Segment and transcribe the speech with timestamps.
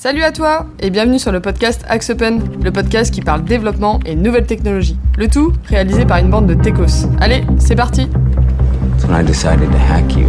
[0.00, 4.00] Salut à toi et bienvenue sur le podcast Axe Open, le podcast qui parle développement
[4.06, 4.96] et nouvelles technologies.
[5.18, 7.06] Le tout réalisé par une bande de techos.
[7.20, 10.26] Allez, c'est parti That's when I decided to hack you.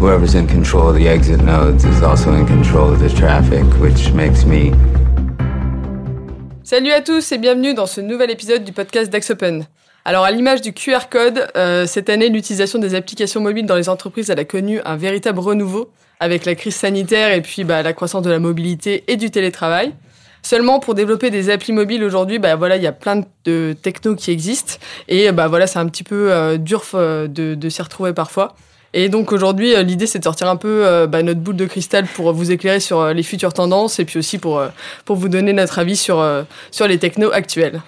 [0.00, 4.14] Whoever's in control of the exit nodes is also in control of the traffic, which
[4.14, 4.72] makes me.
[6.62, 9.66] Salut à tous et bienvenue dans ce nouvel épisode du podcast d'Axe Open.
[10.06, 13.90] Alors à l'image du QR code, euh, cette année l'utilisation des applications mobiles dans les
[13.90, 15.90] entreprises elle a connu un véritable renouveau
[16.20, 19.92] avec la crise sanitaire et puis bah, la croissance de la mobilité et du télétravail.
[20.42, 24.14] Seulement pour développer des applis mobiles aujourd'hui, bah voilà, il y a plein de technos
[24.16, 24.74] qui existent
[25.08, 28.54] et bah voilà, c'est un petit peu euh, dur euh, de, de s'y retrouver parfois.
[28.94, 32.06] Et donc aujourd'hui, euh, l'idée c'est de sortir un peu bah, notre boule de cristal
[32.06, 34.62] pour vous éclairer sur les futures tendances et puis aussi pour
[35.04, 36.26] pour vous donner notre avis sur
[36.70, 37.82] sur les technos actuels.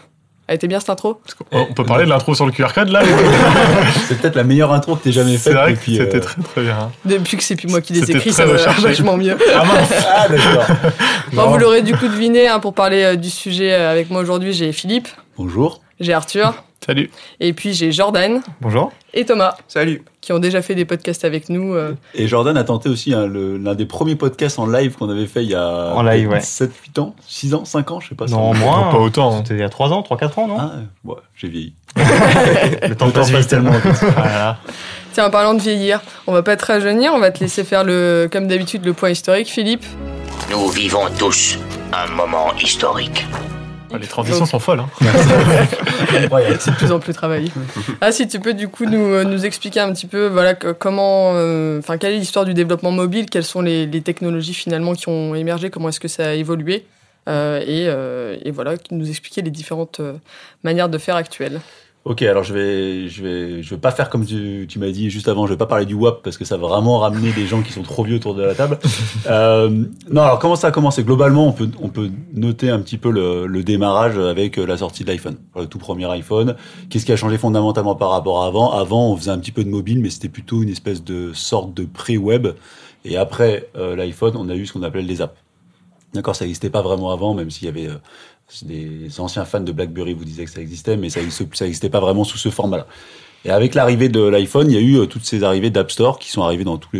[0.52, 1.18] Elle était bien cette intro
[1.50, 3.00] On peut parler de l'intro sur le QR code là
[4.06, 5.96] C'est peut-être la meilleure intro que t'aies jamais C'est faite vrai que depuis.
[5.96, 6.92] c'était euh, très très bien.
[7.06, 9.34] Depuis que c'est plus moi qui les écris, ça va vachement mieux.
[9.54, 10.76] Ah mince Ah d'accord.
[11.32, 14.20] Bon, vous l'aurez du coup deviné, hein, pour parler euh, du sujet euh, avec moi
[14.20, 15.80] aujourd'hui, j'ai Philippe, Bonjour.
[16.00, 20.02] j'ai Arthur, Salut et puis j'ai Jordan Bonjour et Thomas, Salut.
[20.20, 21.74] qui ont déjà fait des podcasts avec nous.
[21.74, 25.08] euh, Et Jordan a tenté aussi hein, le- l'un des premiers podcasts en live qu'on
[25.10, 26.40] avait fait il y a En live, ouais.
[26.40, 28.24] 7, 8 ans, 6 ans, 5 ans, je sais pas.
[28.26, 28.90] Non, ça- moins.
[28.90, 29.32] Pas autant.
[29.34, 29.42] hein.
[29.44, 30.56] C'était il y a 3 ans, 3-4 ans, non?
[30.58, 30.72] Ah,
[31.04, 31.74] ouais, j'ai vieilli.
[31.96, 33.72] Le temps Le temps passe tellement.
[34.16, 34.56] voilà.
[35.12, 37.84] Tiens, en parlant de vieillir, on va pas te rajeunir, on va te laisser faire
[37.84, 39.48] le, comme d'habitude, le point historique.
[39.48, 39.84] Philippe,
[40.50, 41.58] Nous vivons tous
[41.92, 43.26] un moment historique.
[43.94, 44.80] Ah, Les transitions sont folles.
[44.80, 44.88] Hein.
[46.60, 47.50] C'est de plus en plus travaillé.
[48.00, 50.72] Ah, si tu peux du coup nous, euh, nous expliquer un petit peu, voilà, que-
[50.72, 54.94] comment, euh, enfin, quelle est l'histoire du développement mobile, quelles sont les, les technologies finalement
[54.94, 56.84] qui ont émergé, comment est-ce que ça a évolué,
[57.28, 60.14] euh, et, euh, et voilà, nous expliquer les différentes euh,
[60.64, 61.60] manières de faire actuelles.
[62.04, 65.08] Ok, alors je vais, je vais, je vais pas faire comme tu, tu m'as dit
[65.08, 65.46] juste avant.
[65.46, 67.72] Je vais pas parler du WAP parce que ça va vraiment ramener des gens qui
[67.72, 68.80] sont trop vieux autour de la table.
[69.30, 69.68] euh,
[70.10, 71.04] non, alors comment ça a commencé?
[71.04, 75.04] Globalement, on peut, on peut noter un petit peu le, le démarrage avec la sortie
[75.04, 76.56] de l'iPhone, le tout premier iPhone.
[76.90, 78.72] Qu'est-ce qui a changé fondamentalement par rapport à avant?
[78.72, 81.72] Avant, on faisait un petit peu de mobile, mais c'était plutôt une espèce de sorte
[81.72, 82.48] de pré-web.
[83.04, 85.36] Et après euh, l'iPhone, on a eu ce qu'on appelait les apps.
[86.14, 87.96] D'accord, ça n'existait pas vraiment avant, même s'il y avait euh,
[88.62, 92.24] des anciens fans de BlackBerry vous disaient que ça existait, mais ça n'existait pas vraiment
[92.24, 92.86] sous ce format-là.
[93.44, 96.18] Et avec l'arrivée de l'iPhone, il y a eu euh, toutes ces arrivées d'App Store
[96.20, 96.92] qui sont arrivées dans tous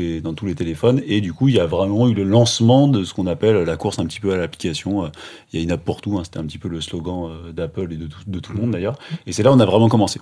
[0.46, 3.28] les téléphones, et du coup, il y a vraiment eu le lancement de ce qu'on
[3.28, 5.04] appelle la course un petit peu à l'application.
[5.04, 5.08] Euh,
[5.52, 7.52] Il y a une app pour tout, hein, c'était un petit peu le slogan euh,
[7.52, 8.98] d'Apple et de tout, de tout le monde d'ailleurs.
[9.26, 10.20] Et c'est là où on a vraiment commencé.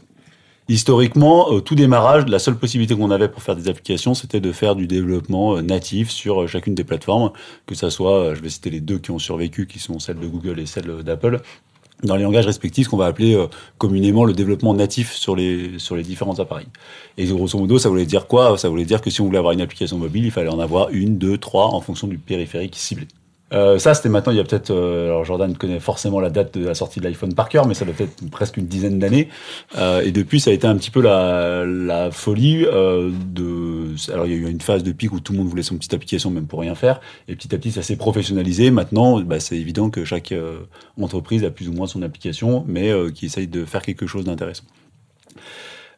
[0.71, 4.53] Historiquement, au tout démarrage, la seule possibilité qu'on avait pour faire des applications, c'était de
[4.53, 7.33] faire du développement euh, natif sur euh, chacune des plateformes,
[7.67, 10.21] que ça soit, euh, je vais citer les deux qui ont survécu, qui sont celles
[10.21, 11.41] de Google et celles d'Apple,
[12.05, 13.49] dans les langages respectifs qu'on va appeler euh,
[13.79, 16.69] communément le développement natif sur les, sur les différents appareils.
[17.19, 18.57] Et grosso modo, ça voulait dire quoi?
[18.57, 20.91] Ça voulait dire que si on voulait avoir une application mobile, il fallait en avoir
[20.91, 23.09] une, deux, trois, en fonction du périphérique ciblé.
[23.53, 24.71] Euh, ça, c'était maintenant, il y a peut-être.
[24.71, 27.75] euh, alors, Jordan connaît forcément la date de la sortie de l'iPhone par cœur, mais
[27.75, 29.29] ça doit peut-être presque une dizaine d'années.
[29.77, 33.95] Euh, et depuis, ça a été un petit peu la, la folie euh, de.
[34.13, 35.77] Alors, il y a eu une phase de pic où tout le monde voulait son
[35.77, 37.01] petite application, même pour rien faire.
[37.29, 38.71] Et petit à petit, ça s'est professionnalisé.
[38.71, 40.61] Maintenant, bah, c'est évident que chaque euh,
[41.01, 44.25] entreprise a plus ou moins son application, mais euh, qui essaye de faire quelque chose
[44.25, 44.65] d'intéressant.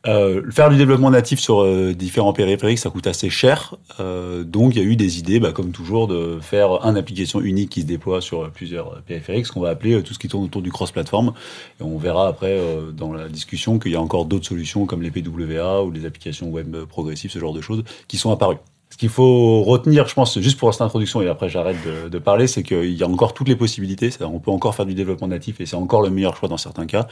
[0.08, 3.76] Euh, faire du développement natif sur euh, différents périphériques, ça coûte assez cher.
[4.00, 7.40] Euh, donc, il y a eu des idées, bah, comme toujours, de faire une application
[7.40, 10.28] unique qui se déploie sur euh, plusieurs périphériques, ce qu'on va appeler tout ce qui
[10.28, 11.32] tourne autour du cross-platform.
[11.80, 12.58] Et on verra après
[12.92, 16.48] dans la discussion qu'il y a encore d'autres solutions comme les PWA ou les applications
[16.48, 18.58] web progressives, ce genre de choses, qui sont apparues.
[18.92, 22.18] Ce qu'il faut retenir, je pense, juste pour cette introduction, et après j'arrête de, de
[22.18, 24.10] parler, c'est qu'il y a encore toutes les possibilités.
[24.20, 26.84] On peut encore faire du développement natif et c'est encore le meilleur choix dans certains
[26.84, 27.06] cas.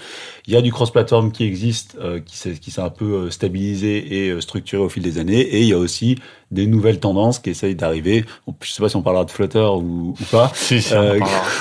[0.47, 4.29] Il y a du cross-platform qui existe, euh, qui s'est un peu euh, stabilisé et
[4.29, 5.41] euh, structuré au fil des années.
[5.41, 6.17] Et il y a aussi
[6.51, 8.27] des nouvelles tendances qui essayent d'arriver.
[8.61, 11.19] Je sais pas si on parlera de Flutter ou, ou pas, Si, si, Euh,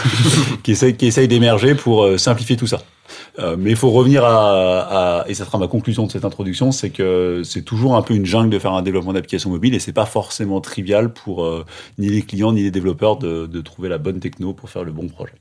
[0.63, 2.81] qui essayent, qui essayent d'émerger pour simplifier tout ça.
[3.37, 6.71] Euh, mais il faut revenir à, à, et ça sera ma conclusion de cette introduction,
[6.71, 9.79] c'est que c'est toujours un peu une jungle de faire un développement d'application mobile et
[9.79, 11.65] c'est pas forcément trivial pour euh,
[11.97, 14.91] ni les clients ni les développeurs de, de trouver la bonne techno pour faire le
[14.91, 15.35] bon projet.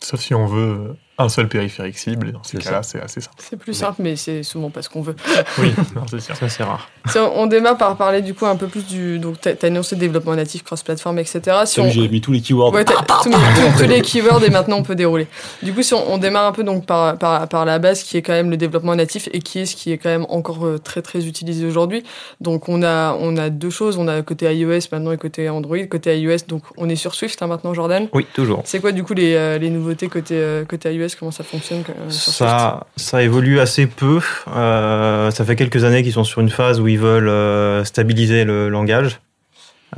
[0.00, 3.20] Sauf si on veut un seul périphérique cible, et dans ces C'est cas-là, c'est assez
[3.20, 3.36] simple.
[3.38, 5.16] C'est plus simple, mais c'est souvent pas ce qu'on veut.
[5.58, 5.72] Oui,
[6.10, 6.36] c'est sûr.
[6.36, 6.90] Ça, c'est rare.
[7.08, 9.18] Si on, on démarre par parler du coup un peu plus du.
[9.18, 11.40] Donc, t'as as annoncé développement natif, cross-platform, etc.
[11.64, 12.72] Si on, J'ai mis tous les keywords.
[12.74, 15.26] Ouais, t'as tous, mes- tous- tous les keywords et maintenant on peut dérouler.
[15.62, 18.16] Du coup, si on, on démarre un peu donc par, par, par la base qui
[18.16, 20.66] est quand même le développement natif et qui est ce qui est quand même encore
[20.66, 22.02] euh, très très utilisé aujourd'hui.
[22.40, 25.78] Donc on a, on a deux choses, on a côté iOS maintenant et côté Android.
[25.88, 28.08] Côté iOS, donc on est sur Swift hein, maintenant, Jordan.
[28.12, 28.62] Oui, toujours.
[28.64, 31.84] C'est quoi du coup les, euh, les nouveautés côté, euh, côté iOS Comment ça fonctionne
[31.88, 34.20] euh, Ça, ça évolue assez peu.
[34.54, 38.44] Euh, ça fait quelques années qu'ils sont sur une phase où ils veulent euh, stabiliser
[38.44, 39.20] le langage.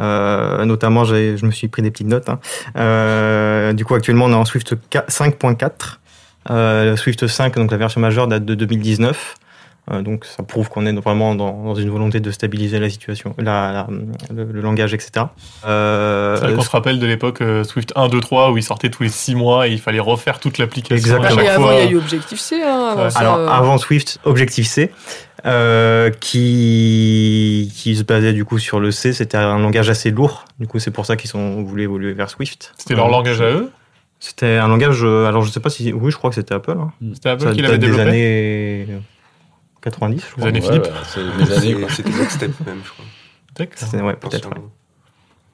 [0.01, 2.29] Euh, notamment, je me suis pris des petites notes.
[2.29, 3.73] hein.
[3.73, 5.71] Du coup, actuellement, on est en Swift 4 5.4.
[6.51, 9.37] Euh, Swift 5, donc la version majeure, date de 2019.
[9.91, 13.35] Euh, donc, ça prouve qu'on est vraiment dans, dans une volonté de stabiliser la situation,
[13.39, 13.87] la, la-
[14.35, 15.27] le, le langage, etc.
[15.67, 18.91] Euh, C'est qu'on se rappelle de l'époque euh, Swift 1, 2, 3 où il sortait
[18.91, 20.95] tous les 6 mois et il fallait refaire toute l'application.
[21.17, 21.49] Exactement.
[21.49, 22.63] avant, il y a eu Objective-C.
[22.63, 23.11] Hein, avant Ouais.
[23.11, 24.91] ça, Alors, euh, avant Swift, Objective-C,
[25.47, 30.45] euh, qui, qui se basait du coup sur le C, c'était un langage assez lourd.
[30.59, 32.73] Du coup, c'est pour ça qu'ils ont voulu évoluer vers Swift.
[32.77, 33.71] C'était leur Euh, langage à eux.
[34.21, 36.73] C'était un langage, alors je sais pas si, oui, je crois que c'était Apple.
[36.79, 36.91] hein.
[37.15, 38.09] C'était Apple qui l'avait des développé.
[38.09, 38.87] années
[39.83, 40.49] 90, je Les crois.
[40.49, 40.85] années Ouais, Philippe.
[40.85, 40.91] ouais,
[41.47, 41.75] c'est années.
[41.75, 41.89] quoi.
[41.91, 43.05] C'était Nextstep même, je crois.
[43.57, 43.75] D'accord.
[43.77, 44.51] C'était- ouais, peut-être.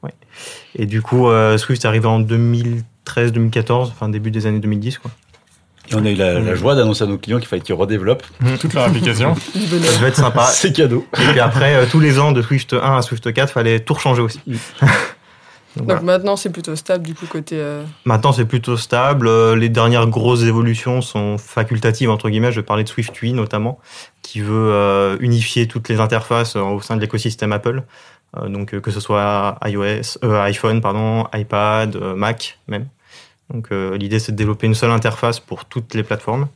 [0.03, 0.11] ouais.
[0.77, 5.11] Et du coup, euh, Swift est arrivé en 2013-2014, enfin début des années 2010, quoi.
[5.91, 8.25] Et on a eu la, la joie d'annoncer à nos clients qu'il fallait qu'ils redéveloppent.
[8.59, 9.35] Toute leur application.
[9.53, 10.47] Ça devait être sympa.
[10.47, 11.07] C'est cadeau.
[11.21, 13.93] Et puis après, euh, tous les ans, de Swift 1 à Swift 4, fallait tout
[13.93, 14.41] rechanger aussi.
[15.77, 16.01] Donc, voilà.
[16.03, 17.57] maintenant, c'est plutôt stable du coup côté.
[17.59, 19.27] euh, Maintenant, c'est plutôt stable.
[19.27, 22.53] Euh, Les dernières grosses évolutions sont facultatives, entre guillemets.
[22.53, 23.79] Je vais parler de Swift 8 notamment,
[24.23, 27.83] qui veut euh, unifier toutes les interfaces au sein de l'écosystème Apple.
[28.37, 32.87] Euh, donc, que ce soit iOS, euh, iPhone, pardon, iPad, Mac même.
[33.53, 36.49] Donc, l'idée, c'est de développer une seule interface pour toutes les plateformes.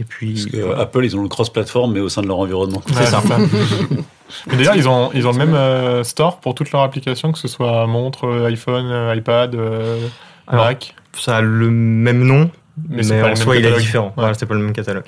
[0.00, 0.80] Et puis, Parce que voilà.
[0.82, 2.82] Apple, ils ont le cross-platform, mais au sein de leur environnement.
[2.96, 3.22] Ouais, ça.
[4.46, 7.38] Mais D'ailleurs, ils ont, ils ont le même euh, store pour toutes leurs applications, que
[7.38, 10.08] ce soit montre, euh, iPhone, euh, iPad, euh,
[10.46, 10.94] Alors, Mac.
[11.12, 12.50] ça a le même nom,
[12.88, 13.80] Mais mais, c'est pas le en même soi, il est catalogue.
[13.82, 14.06] différent.
[14.06, 14.12] Ouais.
[14.16, 15.04] Voilà, c'est pas le même catalogue.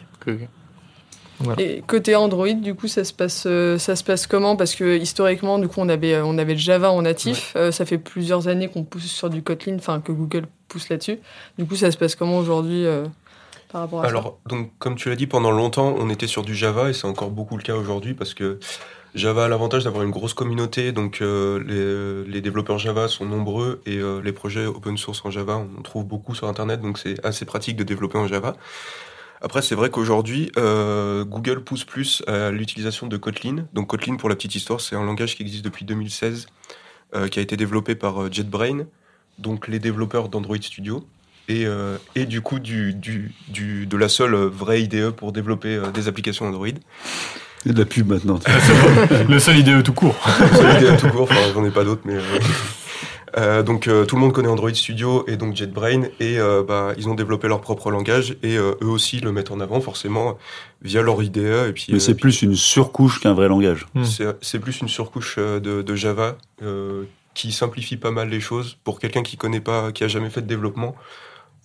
[1.41, 1.61] Voilà.
[1.61, 4.55] Et côté Android, du coup, ça se passe, euh, ça se passe comment?
[4.57, 7.55] Parce que historiquement, du coup, on avait, on avait le Java en natif.
[7.57, 11.19] Euh, ça fait plusieurs années qu'on pousse sur du Kotlin, enfin que Google pousse là-dessus.
[11.59, 13.05] Du coup, ça se passe comment aujourd'hui euh,
[13.75, 17.07] Alors, donc, comme tu l'as dit, pendant longtemps, on était sur du Java et c'est
[17.07, 18.59] encore beaucoup le cas aujourd'hui parce que
[19.15, 23.99] Java a l'avantage d'avoir une grosse communauté, donc euh, les, développeurs Java sont nombreux et
[23.99, 27.45] euh, les projets open source en Java, on trouve beaucoup sur Internet, donc c'est assez
[27.45, 28.57] pratique de développer en Java.
[29.41, 33.67] Après, c'est vrai qu'aujourd'hui, euh, Google pousse plus à l'utilisation de Kotlin.
[33.73, 36.47] Donc Kotlin, pour la petite histoire, c'est un langage qui existe depuis 2016,
[37.15, 38.87] euh, qui a été développé par JetBrain,
[39.39, 41.07] donc les développeurs d'Android Studio
[41.49, 45.77] et, euh, et du coup du, du, du- de la seule vraie IDE pour développer
[45.77, 46.69] euh, des applications Android.
[47.67, 48.39] A de la pub maintenant.
[49.29, 50.17] Le seul IDE tout court.
[50.55, 52.15] Seule IDE tout court, enfin j'en ai pas d'autres, mais...
[52.17, 52.21] euh,
[53.37, 56.93] euh, donc euh, tout le monde connaît Android Studio et donc JetBrain et euh, bah,
[56.97, 60.39] ils ont développé leur propre langage et euh, eux aussi le mettent en avant forcément
[60.83, 63.87] via leur IDE et puis Mais euh, c'est plus une surcouche qu'un vrai langage.
[63.95, 64.05] Hmm.
[64.41, 67.05] c'est plus une surcouche de, de Java euh,
[67.35, 70.43] qui simplifie pas mal les choses pour quelqu'un qui connaît pas qui a jamais fait
[70.43, 70.95] de développement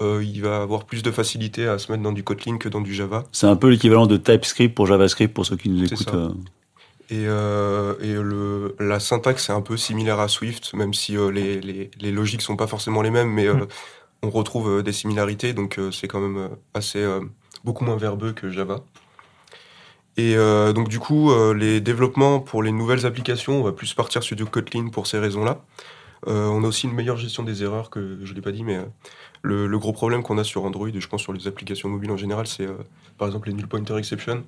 [0.01, 2.81] euh, il va avoir plus de facilité à se mettre dans du Kotlin que dans
[2.81, 6.09] du Java C'est un peu l'équivalent de TypeScript pour JavaScript pour ceux qui nous écoutent.
[6.09, 6.15] ça.
[6.15, 6.29] euh.
[7.11, 11.31] Et, euh, et le, la syntaxe est un peu similaire à Swift, même si euh,
[11.31, 13.65] les, les, les logiques sont pas forcément les mêmes, mais euh,
[14.21, 17.03] on retrouve des similarités, donc c'est quand même assez
[17.63, 18.81] beaucoup moins verbeux que Java.
[20.17, 20.35] Et
[20.75, 24.43] donc du coup, les développements pour les nouvelles applications, on va plus partir sur du
[24.45, 25.63] Kotlin pour ces raisons-là.
[26.27, 28.77] Euh, on a aussi une meilleure gestion des erreurs que je l'ai pas dit, mais
[28.77, 28.85] euh,
[29.41, 32.17] le, gros problème qu'on a sur Android, et je pense sur les applications mobiles en
[32.17, 32.73] général, c'est euh,
[33.17, 34.43] par exemple les null pointer exception.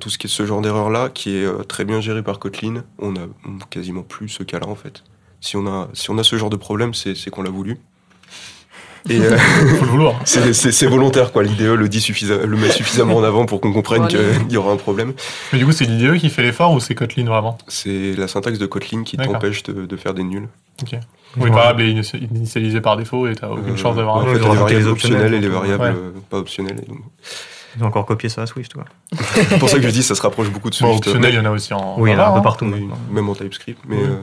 [0.00, 2.82] Tout ce qui est ce genre d'erreur là, qui est très bien géré par Kotlin,
[2.98, 5.04] on a on a quasiment plus ce cas-là en fait.
[5.40, 7.78] Si on a ce genre de problème, c'est qu'on l'a voulu.
[9.08, 10.14] Et euh, Faut le vouloir.
[10.24, 11.42] c'est- volontaire quoi.
[11.42, 14.56] L'IDE le dit suffisa- le met suffisamment en avant pour qu'on comprenne Bon, qu'il y
[14.56, 15.12] aura un problème.
[15.52, 17.56] Mais du coup, c'est l'IDE qui fait l'effort ou c'est Kotlin vraiment?
[17.68, 20.48] C'est la syntaxe de Kotlin qui t'empêche de, de faire des nuls.
[21.38, 24.20] Oui, par exemple, est initia- initialisé par défaut et t'as aucune Euh, chance d'avoir en
[24.20, 25.92] un fait, faut a les variables les optionnelles et les variables ouais.
[26.30, 26.80] pas optionnelles.
[26.82, 26.98] et donc,
[27.76, 28.72] Ils ont encore copié ça à Swift.
[28.72, 28.84] Quoi.
[29.34, 31.06] C'est pour ça que je dis ça se rapproche beaucoup de Bon, Swift.
[31.08, 31.96] optionnel, il y en a aussi en.
[31.98, 32.42] Oui, il y en a un peu hein.
[32.42, 32.64] partout.
[32.72, 34.02] Oui, même en TypeScript, mais, Oui.
[34.04, 34.16] euh,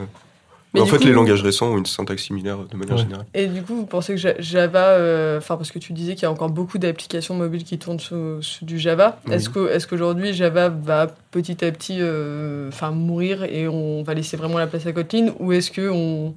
[0.74, 3.02] Mais en fait coup- les langages récents ont une syntaxe similaire de manière Ouais.
[3.02, 3.26] générale.
[3.34, 6.24] Et du coup, vous pensez que Ja- Java, euh, enfin parce que tu disais qu'il
[6.24, 9.20] y a encore beaucoup d'applications mobiles qui tournent sous, sous du Java.
[9.28, 9.34] Oui.
[9.36, 14.14] Est-ce que est-ce qu'aujourd'hui Java va petit à petit, euh, enfin mourir et on va
[14.16, 16.34] laisser vraiment la place à Kotlin ou est-ce que on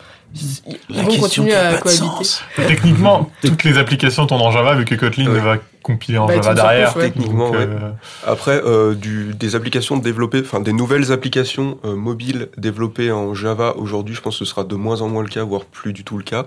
[0.90, 5.30] ils vont continuer à cohabiter Techniquement, toutes les applications tournent en Java vu que Kotlin
[5.30, 5.40] Ouais.
[5.40, 6.96] va compiler en Bah, Java derrière.
[6.96, 7.02] ouais.
[7.04, 7.66] Techniquement, Donc, ouais.
[7.68, 7.90] euh,
[8.26, 13.74] Après, euh, du, des applications développées, enfin des nouvelles applications euh, mobiles développées en Java
[13.76, 16.02] aujourd'hui, je pense que ce sera de moins en moins le cas, voire plus du
[16.04, 16.46] tout le cas.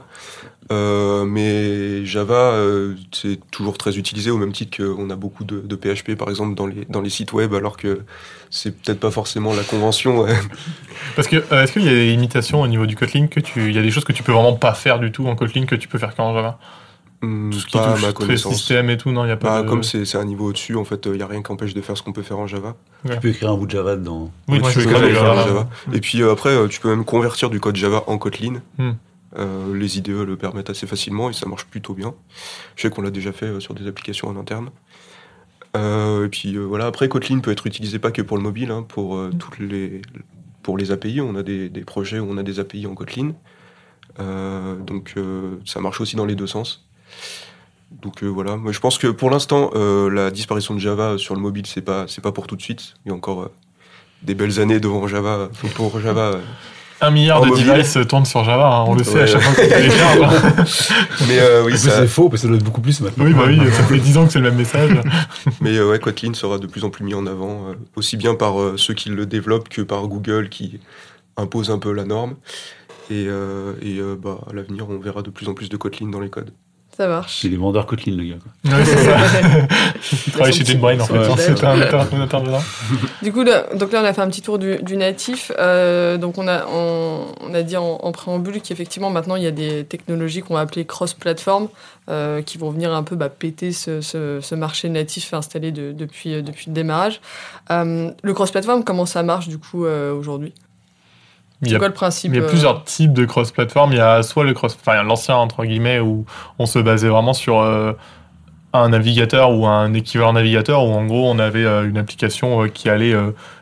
[0.71, 5.61] Euh, mais Java, euh, c'est toujours très utilisé au même titre qu'on a beaucoup de,
[5.61, 8.01] de PHP par exemple dans les dans les sites web, alors que
[8.51, 10.21] c'est peut-être pas forcément la convention.
[10.21, 10.35] ouais.
[11.15, 13.69] Parce que euh, est-ce qu'il y a des limitations au niveau du Kotlin que tu,
[13.69, 15.65] il y a des choses que tu peux vraiment pas faire du tout en Kotlin
[15.65, 16.59] que tu peux faire qu'en Java?
[17.21, 18.55] Hmm, Tout ce qui pas à ma connaissance.
[18.55, 19.67] système et tout, non, il n'y a pas Bah, de...
[19.69, 21.81] Comme c'est c'est un niveau au-dessus, en fait, il n'y a rien qui empêche de
[21.81, 22.75] faire ce qu'on peut faire en Java.
[23.09, 24.31] Tu peux écrire un bout de Java dedans.
[24.47, 25.41] Oui, Ouais, tu peux écrire écrire Java.
[25.43, 25.69] en Java.
[25.93, 28.61] Et puis euh, après, euh, tu peux même convertir du code Java en Kotlin.
[28.77, 28.91] Hmm.
[29.37, 32.13] Euh, les IDE le permettent assez facilement et ça marche plutôt bien.
[32.77, 34.69] Je sais qu'on l'a déjà fait euh, sur des applications en interne.
[35.77, 38.71] Euh, et puis euh, voilà, après Kotlin peut être utilisé pas que pour le mobile,
[38.71, 40.01] hein, pour euh, toutes les
[40.63, 41.21] pour les API.
[41.21, 43.33] On a des, des projets où on a des API en Kotlin.
[44.19, 46.85] Euh, donc euh, ça marche aussi dans les deux sens.
[48.03, 51.33] Donc euh, voilà, moi je pense que pour l'instant euh, la disparition de Java sur
[51.35, 52.93] le mobile c'est pas c'est pas pour tout de suite.
[53.05, 53.51] Il y a encore euh,
[54.21, 56.21] des belles années devant Java pour Java.
[56.35, 56.41] euh,
[57.01, 57.65] Un milliard En de mobile.
[57.65, 60.99] devices tournent sur Java, hein, on le sait à chaque fois que télécharges.
[61.27, 63.25] Mais euh, oui, ça, c'est faux, parce que ça doit être beaucoup plus maintenant.
[63.25, 64.91] oui, bah oui, ça fait 10 ans que c'est le même message.
[65.61, 68.35] mais euh, ouais, Kotlin sera de plus en plus mis en avant, euh, aussi bien
[68.35, 70.79] par euh, ceux qui le développent que par Google qui
[71.37, 72.35] impose un peu la norme.
[73.09, 76.09] Et, euh, et euh, bah, à l'avenir, on verra de plus en plus de Kotlin
[76.09, 76.51] dans les codes.
[76.99, 77.39] Ça marche.
[77.41, 78.35] C'est les vendeurs Kotlin, le gars.
[78.43, 78.77] quoi.
[78.77, 79.15] Ouais, c'est ça.
[80.27, 81.75] Il travaille chez JetBrain en fait, c'est un.
[83.23, 85.49] Du coup, là, donc là, on a fait un petit tour du, du natif.
[85.57, 89.47] Euh, donc, on a, on, on a dit en, en préambule qu'effectivement, maintenant, il y
[89.47, 91.69] a des technologies qu'on va appeler cross-platform
[92.09, 95.93] euh, qui vont venir un peu bah, péter ce, ce, ce marché natif installé de-
[95.93, 97.21] depuis, euh, depuis le démarrage.
[97.71, 100.51] Euh, le cross-platform, comment ça marche du coup euh, aujourd'hui?
[100.57, 100.68] Il
[101.67, 103.91] C'est a quoi le principe Il y a euh, plusieurs types de cross-platform.
[103.91, 106.25] Il y a soit le cross, enfin a l'ancien entre guillemets où
[106.57, 107.91] on se basait vraiment sur euh,
[108.71, 112.67] un navigateur ou un équivalent navigateur où en gros on avait euh, une application euh,
[112.67, 113.13] qui allait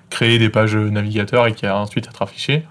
[0.09, 2.65] créer des pages navigateurs et qui allait ensuite être affichée.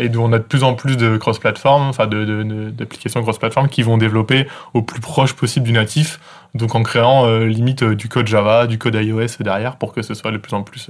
[0.00, 3.22] Et d'où on a de plus en plus de cross-platform, enfin de, de- de- d'applications
[3.22, 6.20] cross-platform qui vont développer au plus proche possible du natif,
[6.54, 10.30] donc en créant limite du code Java, du code iOS derrière pour que ce soit
[10.30, 10.88] de plus en plus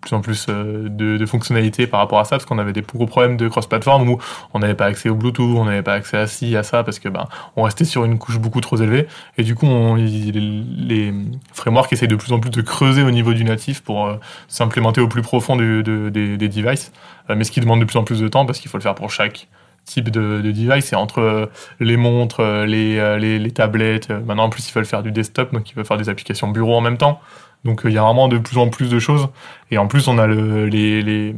[0.00, 3.06] plus en plus euh, de, fonctionnalités par rapport à ça, parce qu'on avait des gros
[3.06, 4.18] problèmes de cross-platform où
[4.52, 6.98] on n'avait pas accès au Bluetooth, on n'avait pas accès à ci, à ça, parce
[6.98, 9.06] que ben on restait sur une couche beaucoup trop élevée.
[9.38, 11.14] Et du coup, on, il- les
[11.52, 14.16] frameworks essayent de plus en plus de creuser au niveau du natif pour euh,
[14.48, 16.92] s'implémenter au plus profond des, devices,
[17.30, 18.82] Euh, mais ce qui demande de plus en plus de temps parce qu'il faut le
[18.82, 19.48] faire pour chaque
[19.84, 21.48] type de, de device et entre
[21.80, 25.74] les montres, les, les, tablettes, maintenant en plus ils veulent faire du desktop, donc ils
[25.74, 27.20] veulent faire des applications bureau en même temps.
[27.64, 29.28] Donc euh, il y a vraiment de plus en plus de choses.
[29.70, 31.34] Et en plus, on a le, les, les,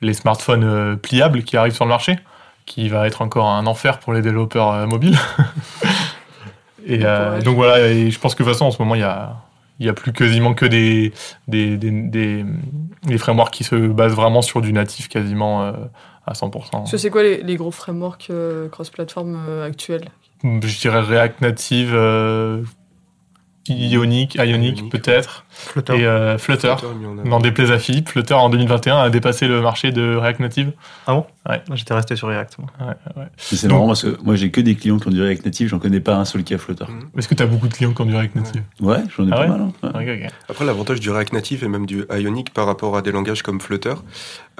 [0.00, 2.18] les smartphones euh, pliables qui arrivent sur le marché,
[2.66, 5.18] qui va être encore un enfer pour les développeurs euh, mobiles.
[6.86, 9.00] et euh, donc voilà, et je pense que de toute façon, en ce moment, il
[9.00, 9.36] y a,
[9.78, 11.12] il y a plus quasiment que des,
[11.48, 12.44] des, des, des,
[13.04, 15.72] des frameworks qui se basent vraiment sur du natif quasiment euh,
[16.26, 16.70] à 100%.
[16.70, 20.08] Parce que c'est quoi les, les gros frameworks euh, cross-platform actuels?
[20.42, 21.94] Je dirais React Native,
[23.68, 24.90] Ionic, Ionic Ionic.
[24.90, 25.98] peut-être, Flutter.
[26.00, 26.74] et euh, Flutter.
[27.24, 30.72] N'en déplaise à Philippe, Flutter en 2021 a dépassé le marché de React Native.
[31.74, 32.58] J'étais resté sur React.
[32.58, 32.86] Ouais,
[33.16, 33.26] ouais.
[33.36, 35.78] C'est marrant parce que moi j'ai que des clients qui ont du React Native, j'en
[35.78, 36.84] connais pas un seul qui a Flutter.
[37.16, 38.62] Est-ce que tu as beaucoup de clients qui ont du React Native?
[38.80, 39.60] Ouais, j'en ai Ah pas ouais mal.
[39.82, 39.90] hein.
[39.94, 40.28] Ouais.
[40.48, 43.60] Après, l'avantage du React Native et même du Ionic par rapport à des langages comme
[43.60, 43.94] Flutter,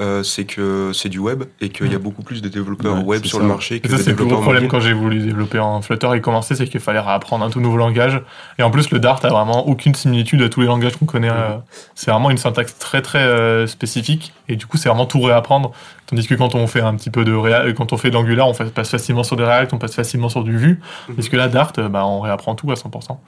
[0.00, 3.04] euh, c'est que c'est du web et qu'il y a beaucoup plus de développeurs Ouais,
[3.04, 3.42] web sur ça.
[3.42, 5.82] le marché Et que ça, de c'est le gros problème quand j'ai voulu développer en
[5.82, 8.20] Flutter et commencer, c'est qu'il fallait réapprendre un tout nouveau langage.
[8.58, 11.30] Et en plus, le Dart a vraiment aucune similitude à tous les langages qu'on connaît.
[11.30, 11.56] euh,
[11.94, 14.32] C'est vraiment une syntaxe très très euh, spécifique.
[14.48, 15.72] Et du coup, c'est vraiment tout réapprendre.
[16.06, 18.48] Tandis que quand on fait un petit peu de React, quand on fait de l'Angular,
[18.48, 20.80] on passe facilement sur des React, on passe facilement sur du Vue.
[21.08, 21.14] Mhm.
[21.14, 23.18] Parce que là, Dart, euh, bah, on réapprend tout à 100%.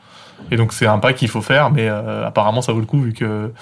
[0.50, 3.00] Et donc, c'est un pas qu'il faut faire, mais euh, apparemment, ça vaut le coup
[3.00, 3.52] vu que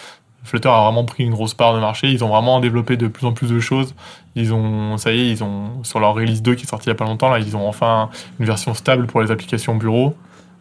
[0.42, 2.08] Flutter a vraiment pris une grosse part de marché.
[2.08, 3.94] Ils ont vraiment développé de plus en plus de choses.
[4.34, 6.88] Ils ont, ça y est, ils ont, sur leur release 2 qui est sorti il
[6.88, 10.14] y a pas longtemps, là, ils ont enfin une version stable pour les applications bureau.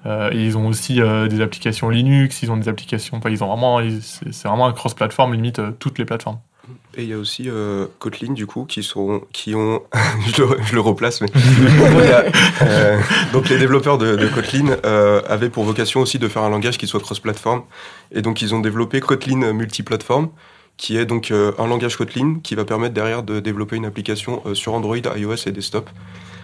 [0.05, 3.43] Euh, et ils ont aussi euh, des applications Linux, ils ont des applications, enfin, ils
[3.43, 6.39] ont vraiment, c'est vraiment un cross-platform, limite euh, toutes les plateformes.
[6.97, 9.83] Et il y a aussi euh, Kotlin, du coup, qui, sont, qui ont.
[10.35, 11.27] je, le, je le replace, mais.
[12.61, 12.99] Euh,
[13.31, 16.77] donc, les développeurs de, de Kotlin euh, avaient pour vocation aussi de faire un langage
[16.77, 17.63] qui soit cross-platform.
[18.11, 20.29] Et donc, ils ont développé Kotlin multiplateforme,
[20.77, 24.41] qui est donc euh, un langage Kotlin qui va permettre derrière de développer une application
[24.45, 25.89] euh, sur Android, iOS et desktop.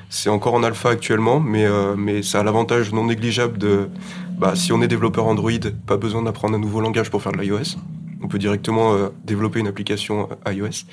[0.09, 3.89] C'est encore en alpha actuellement, mais, euh, mais ça a l'avantage non négligeable de.
[4.37, 5.51] Bah, si on est développeur Android,
[5.87, 7.77] pas besoin d'apprendre un nouveau langage pour faire de l'iOS.
[8.21, 10.85] On peut directement euh, développer une application euh, iOS.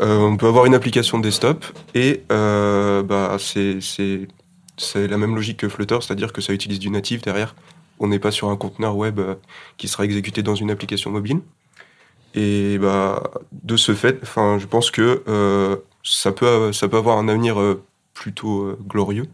[0.00, 3.78] On peut avoir une application desktop et bah, c'est
[5.06, 7.54] la même logique que Flutter, c'est-à-dire que ça utilise du natif derrière.
[8.00, 9.20] On n'est pas sur un conteneur web
[9.76, 11.42] qui sera exécuté dans une application mobile.
[12.34, 13.22] Et bah,
[13.52, 15.22] de ce fait, je pense que
[16.02, 17.56] ça, peut, ça peut avoir un avenir
[18.14, 19.26] plutôt euh, glorieux,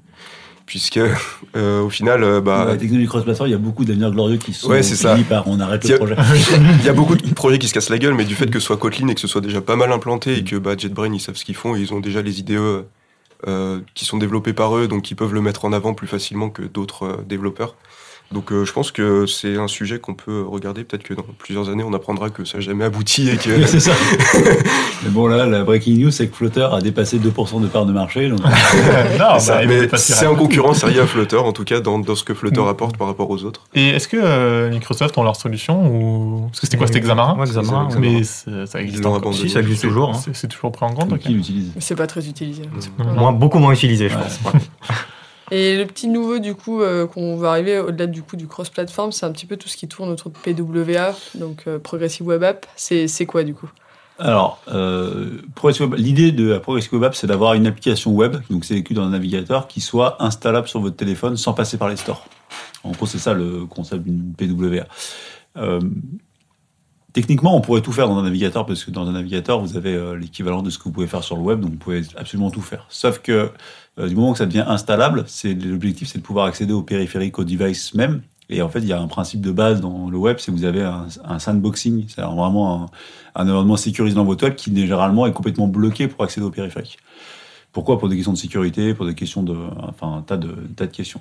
[0.67, 0.99] puisque
[1.57, 4.53] euh, au final, euh, bah, la technologie cross-platform, il y a beaucoup d'avenirs glorieux qui
[4.53, 5.17] sont Ouais, ça.
[5.29, 6.17] par on arrête le projet.
[6.81, 8.59] Il y a beaucoup de projets qui se cassent la gueule, mais du fait que
[8.59, 11.13] ce soit Kotlin et que ce soit déjà pas mal implanté et que bah, JetBrain
[11.13, 12.85] ils savent ce qu'ils font, et ils ont déjà les IDE
[13.47, 16.51] euh, qui sont développés par eux, donc qui peuvent le mettre en avant plus facilement
[16.51, 17.75] que d'autres développeurs.
[18.33, 20.85] Donc euh, je pense que c'est un sujet qu'on peut regarder.
[20.85, 23.81] Peut-être que dans plusieurs années, on apprendra que ça n'a jamais abouti et que c'est
[23.81, 23.91] ça.
[25.03, 27.93] mais bon, là, la breaking news, c'est que Flutter a dépassé 2% de part de
[27.93, 28.29] marché.
[28.29, 28.39] Donc...
[29.19, 30.39] non, Ça, bah, c'est rapide.
[30.39, 32.69] concurrence sérieux à Flutter, en tout cas dans, dans ce que Flutter Mm.
[32.69, 33.63] apporte par rapport aux autres.
[33.75, 37.37] Et est-ce que euh, Microsoft ont leur solution ou parce que c'était quoi C'était Xamarin?
[37.37, 37.89] Ouais, Xamarin.
[37.99, 39.35] Mais ça existe encore.
[39.35, 40.11] Si, ça existe toujours.
[40.11, 40.21] hein.
[40.35, 41.19] C'est toujours pris en compte.
[41.19, 42.63] Qui l'utilise C'est pas très utilisé.
[42.99, 44.21] Moins, beaucoup moins utilisé, je Ouais.
[44.45, 44.53] pense.
[45.51, 49.11] Et le petit nouveau, du coup, euh, qu'on va arriver au-delà du coup du cross-platform,
[49.11, 52.45] c'est un petit peu tout ce qui tourne autour de PWA, donc euh, Progressive Web
[52.45, 52.67] App.
[52.77, 53.69] C'est quoi, du coup?
[54.19, 55.41] Alors, euh,
[55.97, 59.03] l'idée de la Progressive Web App, c'est d'avoir une application web, donc c'est écrit dans
[59.03, 62.27] un navigateur, qui soit installable sur votre téléphone sans passer par les stores.
[62.85, 64.85] En gros, c'est ça le concept d'une PWA.
[67.13, 70.17] Techniquement, on pourrait tout faire dans un navigateur, parce que dans un navigateur, vous avez
[70.17, 72.61] l'équivalent de ce que vous pouvez faire sur le web, donc vous pouvez absolument tout
[72.61, 72.87] faire.
[72.89, 73.51] Sauf que
[73.99, 77.45] du moment que ça devient installable, c'est l'objectif, c'est de pouvoir accéder au périphérique, au
[77.45, 78.23] device même.
[78.49, 80.57] Et en fait, il y a un principe de base dans le web, c'est que
[80.57, 82.87] vous avez un, sandboxing, c'est vraiment un,
[83.37, 86.99] un environnement sécurisé dans votre web qui généralement est complètement bloqué pour accéder au périphérique.
[87.73, 87.99] Pourquoi?
[87.99, 90.87] Pour des questions de sécurité, pour des questions de, enfin, un tas de, un tas
[90.87, 91.21] de questions.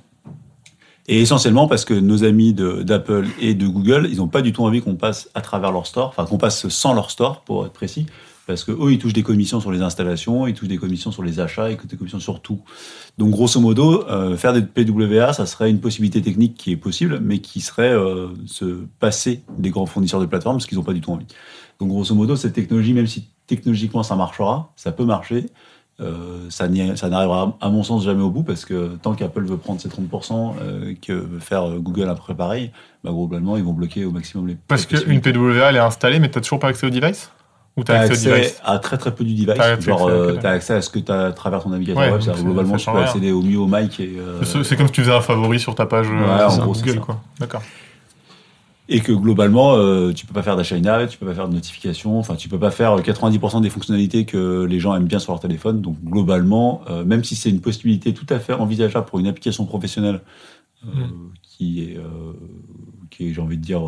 [1.08, 4.64] Et essentiellement parce que nos amis d'Apple et de Google, ils n'ont pas du tout
[4.64, 7.74] envie qu'on passe à travers leur store, enfin qu'on passe sans leur store, pour être
[7.74, 8.06] précis,
[8.50, 11.22] parce que eux, ils touchent des commissions sur les installations, ils touchent des commissions sur
[11.22, 12.60] les achats, ils touchent des commissions sur tout.
[13.20, 17.20] Donc grosso modo, euh, faire des PWA, ça serait une possibilité technique qui est possible,
[17.22, 20.94] mais qui serait euh, se passer des grands fournisseurs de plateformes, parce qu'ils n'ont pas
[20.94, 21.28] du tout envie.
[21.80, 25.46] Donc grosso modo, cette technologie, même si technologiquement ça marchera, ça peut marcher,
[26.02, 29.80] euh, ça n'arrivera à mon sens jamais au bout parce que tant qu'Apple veut prendre
[29.80, 32.72] ses 30%, euh, que veut faire Google après pareil,
[33.04, 34.58] bah, globalement ils vont bloquer au maximum les.
[34.68, 35.22] Parce qu'une.
[35.22, 37.30] PWA elle est installée, mais t'as toujours pas accès au device?
[37.78, 39.56] Ou t'as T'as accès, à très très peu du device.
[39.86, 40.12] Genre, accès,
[40.48, 42.22] euh, accès à ce que tu as à travers ton navigateur Ouais, web.
[42.22, 45.14] ça- globalement, tu peux accéder au mieux au mic euh, C'est comme si tu faisais
[45.16, 47.02] un favori sur ta page euh, Ouais, en gros, Google.
[47.40, 47.62] D'accord.
[48.92, 50.76] et que globalement, euh, tu peux pas faire d'achat
[51.08, 54.64] tu peux pas faire de notification, enfin, tu peux pas faire 90% des fonctionnalités que
[54.66, 55.80] les gens aiment bien sur leur téléphone.
[55.80, 59.66] Donc, globalement, euh, même si c'est une possibilité tout à fait envisageable pour une application
[59.66, 60.22] professionnelle
[60.86, 61.12] euh, Mm.
[61.44, 61.98] qui est,
[63.12, 63.82] qui est, j'ai envie de dire,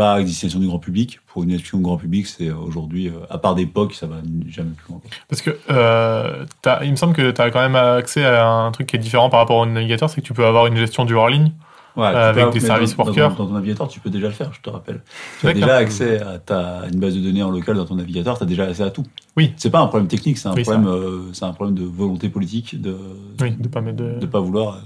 [0.00, 3.26] pas à destination du grand public, pour une du grand public, c'est euh, aujourd'hui, euh,
[3.28, 4.16] à part des POC, ça va
[4.48, 5.00] jamais plus loin.
[5.28, 6.46] Parce que euh,
[6.82, 9.28] il me semble que tu as quand même accès à un truc qui est différent
[9.28, 11.52] par rapport au navigateur, c'est que tu peux avoir une gestion du hors ligne.
[11.96, 13.30] Ouais, avec des services dans, workers.
[13.30, 15.02] Dans, dans ton navigateur, tu peux déjà le faire, je te rappelle.
[15.40, 18.38] Tu as déjà accès à ta, une base de données en local dans ton navigateur,
[18.38, 19.04] tu as déjà accès à tout.
[19.36, 19.52] Oui.
[19.58, 22.80] C'est pas un problème technique, c'est un, Oui, problème, euh, un problème de volonté politique
[22.80, 22.96] de
[23.42, 24.18] Oui, de pas mettre de.
[24.18, 24.80] de pas vouloir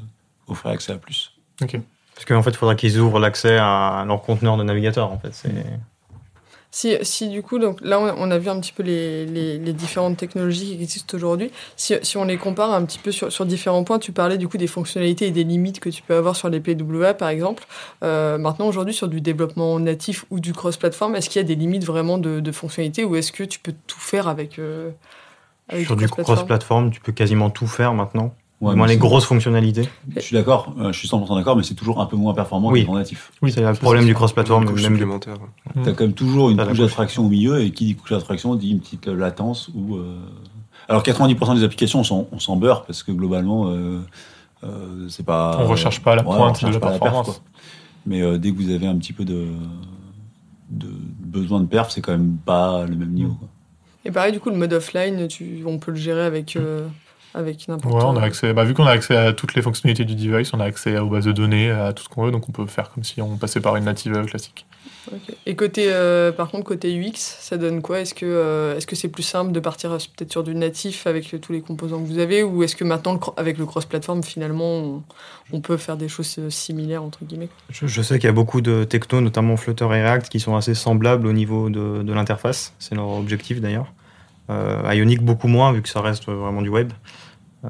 [0.48, 1.32] offrir accès à plus.
[1.62, 1.78] Ok.
[2.14, 5.10] Parce qu'en fait, il faudra qu'ils ouvrent l'accès à leur conteneur de navigateur.
[5.10, 5.50] En fait, c'est
[6.70, 9.72] Si, si du coup, donc là, on a vu un petit peu les, les, les
[9.72, 11.52] différentes technologies qui existent aujourd'hui.
[11.76, 14.48] Si, si on les compare un petit peu sur, sur différents points, tu parlais du
[14.48, 17.64] coup des fonctionnalités et des limites que tu peux avoir sur les PWA, par exemple.
[18.02, 21.54] Euh, maintenant, aujourd'hui, sur du développement natif ou du cross-platform, est-ce qu'il y a des
[21.54, 24.90] limites vraiment de, de fonctionnalités ou est-ce que tu peux tout faire avec, euh,
[25.68, 26.36] avec sur du cross-platform?
[26.36, 28.34] cross-platform, tu peux quasiment tout faire maintenant.
[28.64, 29.88] Ouais, au moins les grosses fonctionnalités.
[30.14, 32.70] Je suis d'accord, euh, je suis 100% d'accord, mais c'est toujours un peu moins performant
[32.70, 32.84] Oui.
[32.86, 33.30] que le natif.
[33.42, 35.36] Oui, c'est le problème du cross-platform, même du supplémentaire.
[35.74, 35.82] Mm.
[35.82, 38.10] Tu as quand même toujours une T'as couche d'abstraction au milieu, et qui dit couche
[38.10, 39.96] d'abstraction dit une petite latence ou.
[39.96, 40.16] euh,
[40.88, 44.00] Alors 90% des applications, on s'en- beurre parce que globalement, euh,
[44.64, 45.58] euh, c'est pas.
[45.60, 47.26] On recherche pas la Ouais, on pointe de la pas performance.
[47.26, 47.36] quoi.
[48.06, 49.46] Mais euh, dès que vous avez un petit peu de,
[50.70, 50.88] de
[51.20, 53.34] besoin de perf, c'est quand même pas le même niveau.
[53.34, 53.48] quoi.
[54.06, 56.86] Et pareil, du coup, le mode offline, tu, on peut le gérer avec, euh,
[57.34, 58.10] avec n'importe Ouais, quoi.
[58.10, 58.52] on a accès.
[58.52, 61.08] Bah, vu qu'on a accès à toutes les fonctionnalités du device, on a accès aux
[61.08, 63.36] bases de données, à tout ce qu'on veut, donc on peut faire comme si on
[63.36, 64.66] passait par une native classique.
[65.44, 68.00] Et côté, euh, par contre, côté UX, ça donne quoi?
[68.00, 71.06] Est-ce que euh, est-ce que c'est plus simple de partir euh, peut-être sur du natif
[71.06, 74.64] avec tous les composants que vous avez, ou est-ce que maintenant, avec le cross-platform, finalement,
[74.78, 75.02] on,
[75.52, 77.50] on peut faire des choses similaires entre guillemets?
[77.68, 80.56] Je, je sais qu'il y a beaucoup de technos, notamment Flutter et React, qui sont
[80.56, 82.72] assez semblables au niveau de, de l'interface.
[82.78, 83.92] C'est leur objectif d'ailleurs.
[84.48, 86.92] Euh, Ionic beaucoup moins, vu que ça reste vraiment du web.
[87.64, 87.68] Euh,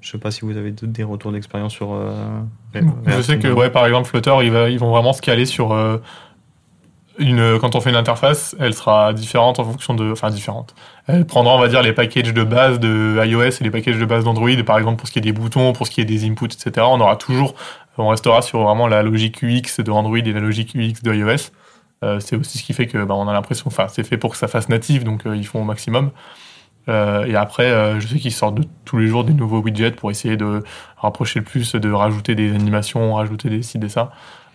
[0.00, 1.92] je sais pas si vous avez des retours d'expérience sur.
[1.92, 2.40] euh,
[2.74, 3.54] Je sais que, Native.
[3.58, 5.98] ouais, par exemple, Flutter, ils, va- ils vont vraiment se caler sur euh,
[7.18, 7.58] une.
[7.60, 10.10] Quand on fait une interface, elle sera différente en fonction de.
[10.12, 10.74] Enfin, différente.
[11.06, 14.04] Elle prendra, on va dire, les packages de base de iOS et les packages de
[14.04, 16.24] base d'Android, par exemple, pour ce qui est des boutons, pour ce qui est des
[16.24, 16.86] inputs, etc.
[16.88, 17.54] On aura toujours.
[17.98, 21.50] On restera sur vraiment la logique UX de Android et la logique UX de iOS.
[22.02, 23.64] Euh, c'est aussi ce qui fait que bah, on a l'impression.
[23.68, 26.10] Enfin, c'est fait pour que ça fasse natif, donc ils font au maximum.
[26.88, 29.92] Euh, et après, euh, je sais qu'ils sortent de, tous les jours des nouveaux widgets
[29.92, 30.62] pour essayer de
[30.96, 34.12] rapprocher le plus, de rajouter des animations, rajouter des ci, des ça.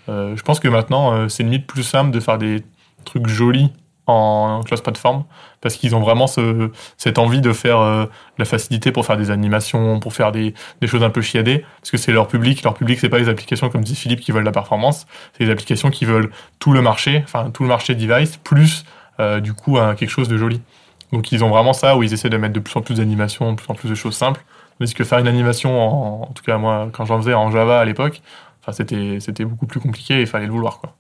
[0.10, 2.64] Euh, je pense que maintenant, euh, c'est limite plus simple de faire des
[3.06, 3.72] trucs jolis
[4.08, 5.24] en cross-platform
[5.62, 8.06] parce qu'ils ont vraiment ce, cette envie de faire euh,
[8.38, 11.92] la facilité pour faire des animations, pour faire des, des choses un peu chiadées, parce
[11.92, 12.64] que c'est leur public.
[12.64, 15.06] Leur public, c'est pas les applications comme dit Philippe qui veulent la performance,
[15.38, 18.84] c'est les applications qui veulent tout le marché, enfin tout le marché device plus
[19.20, 20.62] euh, du coup un, quelque chose de joli.
[21.12, 23.52] Donc ils ont vraiment ça où ils essaient de mettre de plus en plus d'animations,
[23.54, 24.44] de plus en plus de choses simples.
[24.78, 27.80] Parce que faire une animation, en, en tout cas moi quand j'en faisais en Java
[27.80, 28.22] à l'époque,
[28.72, 30.96] c'était beaucoup plus compliqué et il fallait le vouloir quoi.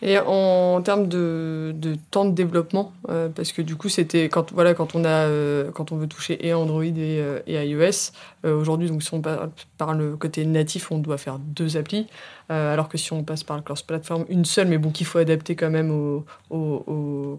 [0.00, 1.74] Et en termes de,
[2.12, 5.72] temps de développement, euh, parce que du coup, c'était quand, voilà, quand, on a, euh,
[5.72, 8.12] quand on veut toucher et Android et, euh, et iOS,
[8.44, 12.06] aujourd'hui, si on parle par le côté natif, on doit faire deux applis,
[12.50, 15.18] euh, alors que si on passe par le cross-platform, une seule, mais bon, qu'il faut
[15.18, 16.24] adapter quand même aux,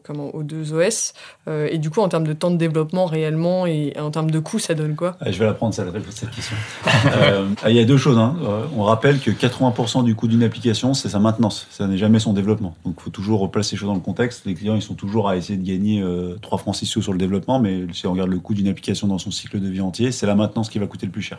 [0.03, 1.13] comment, aux deux OS.
[1.47, 4.39] Euh, et du coup, en termes de temps de développement réellement et en termes de
[4.39, 5.17] coût, ça donne quoi?
[5.19, 6.55] Ah, Je vais la prendre, ça, la cette question.
[7.05, 8.17] Euh, Il y a deux choses.
[8.17, 8.35] hein.
[8.43, 11.67] Euh, On rappelle que 80% du coût d'une application, c'est sa maintenance.
[11.71, 12.75] Ça n'est jamais son développement.
[12.85, 14.45] Donc, il faut toujours replacer les choses dans le contexte.
[14.45, 17.11] Les clients, ils sont toujours à essayer de gagner euh, 3 francs 6 sous sur
[17.13, 19.81] le développement, mais si on regarde le coût d'une application dans son cycle de vie
[19.81, 21.37] entier, c'est la maintenance qui va coûter le plus cher.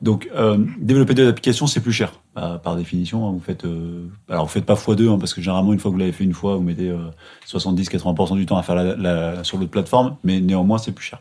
[0.00, 3.26] Donc, euh, développer des applications, c'est plus cher, par, par définition.
[3.26, 3.32] hein.
[3.32, 5.94] Vous faites, euh, alors, vous faites pas x2, hein, parce que généralement, une fois que
[5.94, 6.98] vous l'avez fait une fois, vous mettez euh,
[7.46, 11.20] 70-80% du temps à faire la, la- sur l'autre plateforme, mais néanmoins, c'est plus cher.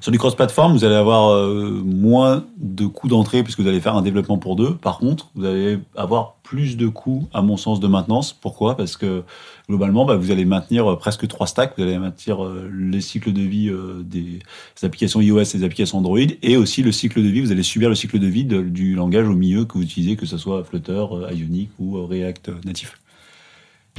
[0.00, 3.94] Sur du cross-platform, vous allez avoir euh, moins de coûts d'entrée puisque vous allez faire
[3.96, 4.74] un développement pour deux.
[4.74, 8.32] Par contre, vous allez avoir plus de coûts, à mon sens, de maintenance.
[8.32, 8.76] Pourquoi?
[8.76, 9.22] Parce que
[9.68, 11.74] globalement, bah, vous allez maintenir euh, presque trois stacks.
[11.76, 14.40] Vous allez maintenir euh, les cycles de vie euh, des,
[14.82, 17.40] applications iOS et des applications Android et aussi le cycle de vie.
[17.40, 20.26] Vous allez subir le cycle de vie du langage au milieu que vous utilisez, que
[20.26, 22.98] ce soit Flutter, Ionic ou React natif.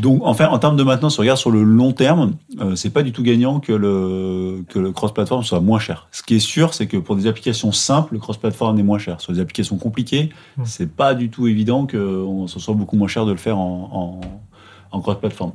[0.02, 3.04] Donc, enfin, en termes de maintenance, on regarde sur le long terme, euh, c'est pas
[3.04, 6.08] du tout gagnant que le, que le cross-platform soit moins cher.
[6.12, 9.22] Ce qui est sûr, c'est que pour des applications simples, le cross-platform est moins cher.
[9.22, 10.62] Sur des applications compliquées, Mm.
[10.66, 13.58] c'est pas du tout évident que on- ce soit beaucoup moins cher de le faire
[13.58, 14.20] en,
[14.92, 15.52] en, en cross-platform.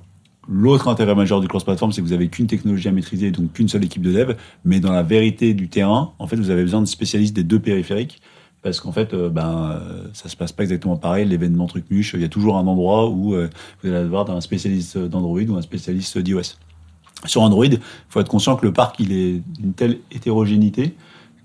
[0.49, 3.69] L'autre intérêt majeur du cross-platform, c'est que vous avez qu'une technologie à maîtriser, donc qu'une
[3.69, 4.35] seule équipe de dev.
[4.65, 7.59] Mais dans la vérité du terrain, en fait, vous avez besoin de spécialistes des deux
[7.59, 8.21] périphériques.
[8.63, 11.25] Parce qu'en fait, euh, ben, euh, ça se passe pas exactement pareil.
[11.25, 13.49] L'événement truc muche, il y a toujours un endroit où euh,
[13.83, 16.57] vous allez avoir un spécialiste d'Android ou un spécialiste d'iOS.
[17.25, 20.95] Sur Android, il faut être conscient que le parc, il est d'une telle hétérogénéité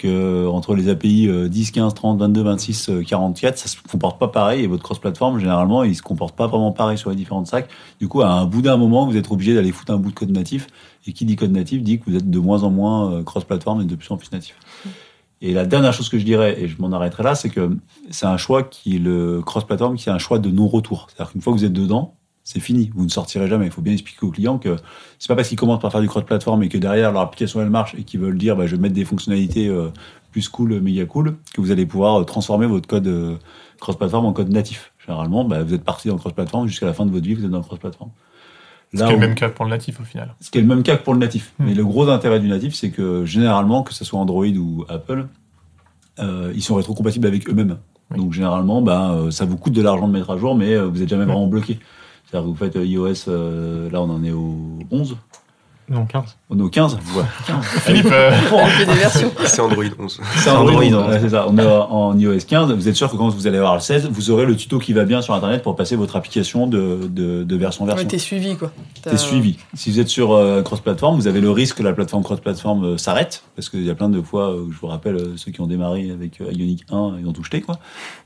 [0.01, 3.77] que euh, entre les API euh, 10, 15, 30, 22, 26, euh, 44, ça se
[3.89, 7.15] comporte pas pareil et votre cross-platform, généralement, il se comporte pas vraiment pareil sur les
[7.15, 7.69] différentes stacks.
[7.99, 10.15] Du coup, à un bout d'un moment, vous êtes obligé d'aller foutre un bout de
[10.15, 10.67] code natif.
[11.07, 13.85] Et qui dit code natif dit que vous êtes de moins en moins cross-platform et
[13.85, 14.55] de plus en plus natif.
[15.41, 17.75] Et la dernière chose que je dirais, et je m'en arrêterai là, c'est que
[18.11, 21.07] c'est un choix qui le cross-platform, qui est un choix de non-retour.
[21.09, 22.91] C'est-à-dire qu'une fois que vous êtes dedans, c'est fini.
[22.95, 23.65] Vous ne sortirez jamais.
[23.65, 24.75] Il faut bien expliquer aux clients que
[25.19, 27.69] c'est pas parce qu'ils commencent par faire du cross-platform et que derrière leur application elle
[27.69, 29.89] marche et qu'ils veulent dire bah, je vais mettre des fonctionnalités euh,
[30.31, 33.37] plus cool, méga cool, que vous allez pouvoir euh, transformer votre code euh,
[33.79, 34.93] cross-platform en code natif.
[35.05, 37.45] Généralement, bah, vous êtes parti dans le cross-platform jusqu'à la fin de votre vie, vous
[37.45, 38.11] êtes dans le cross-platform.
[38.93, 40.35] Ce qui est le même cas pour le natif au final.
[40.41, 41.53] ce qui est le même cas que pour le natif.
[41.59, 41.65] Hmm.
[41.65, 45.27] Mais le gros intérêt du natif, c'est que généralement, que ce soit Android ou Apple,
[46.19, 47.77] euh, ils sont rétrocompatibles avec eux-mêmes.
[48.11, 48.17] Oui.
[48.17, 50.87] Donc généralement, ben, euh, ça vous coûte de l'argent de mettre à jour, mais euh,
[50.87, 51.31] vous n'êtes jamais Ouais.
[51.31, 51.79] vraiment bloqué.
[52.25, 55.15] C'est-à-dire que vous faites iOS, euh, là on en est au 11,
[55.91, 56.37] Non, 15.
[56.49, 56.97] on est au 15.
[57.03, 57.27] Voilà.
[57.61, 59.31] Philippe, euh, On fait des versions.
[59.45, 60.21] C'est Android 11.
[60.37, 61.45] C'est Android, Android, ouais, c'est ça.
[61.49, 62.71] On est en iOS 15.
[62.71, 64.93] Vous êtes sûr que quand vous allez avoir le 16, vous aurez le tuto qui
[64.93, 68.05] va bien sur Internet pour passer votre application de, de, de version en version.
[68.05, 68.71] Ouais, T'es suivi, quoi.
[69.03, 69.57] T'es suivi.
[69.73, 72.97] Si vous êtes sur euh, cross-platform, vous avez le risque que la plateforme cross-platform euh,
[72.97, 75.59] s'arrête, parce qu'il y a plein de fois, où je vous rappelle, euh, ceux qui
[75.59, 77.79] ont démarré avec euh, Ionic 1, ils ont tout jeté, quoi.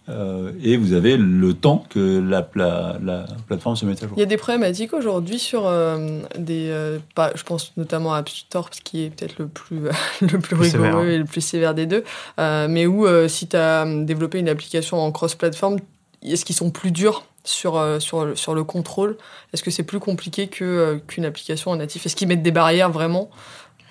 [0.08, 4.14] Euh, et vous avez le temps que la, la, la plateforme se mette à jour.
[4.16, 6.68] Il y a des problématiques aujourd'hui sur euh, des.
[6.70, 9.80] euh, pas, je pense notamment à App Store, qui est peut-être le plus,
[10.22, 11.00] le plus Plus rigoureux sévère.
[11.10, 12.04] et le plus sévère des deux.
[12.40, 15.78] euh, mais où, euh, si tu as développé une application en cross-platform,
[16.22, 19.18] est-ce qu'ils sont plus durs sur, sur, le- sur le contrôle?
[19.54, 22.06] Est-ce que c'est plus compliqué que, euh, qu'une application en natif?
[22.06, 23.30] Est-ce qu'ils mettent des barrières vraiment?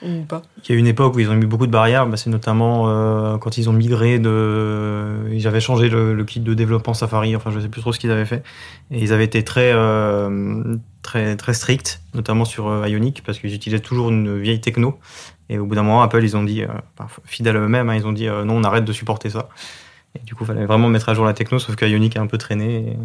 [0.04, 2.88] Il y a une époque où ils ont mis beaucoup de barrières, bah, c'est notamment
[2.88, 5.28] euh, quand ils ont migré de.
[5.32, 8.10] Ils avaient changé le, kit de développement Safari, enfin je sais plus trop ce qu'ils
[8.10, 8.42] avaient fait.
[8.90, 13.54] Et ils avaient été très, euh, très, très stricts, notamment sur euh, Ionic, parce qu'ils
[13.54, 14.98] utilisaient toujours une vieille techno.
[15.48, 16.68] Et au bout d'un moment, Apple, ils ont dit, euh,
[17.24, 19.48] fidèles eux-mêmes, hein, ils ont dit non, on arrête de supporter ça.
[20.16, 22.26] Et du coup, il fallait vraiment mettre à jour la techno, sauf qu'Ionic a un
[22.26, 22.96] peu traîné.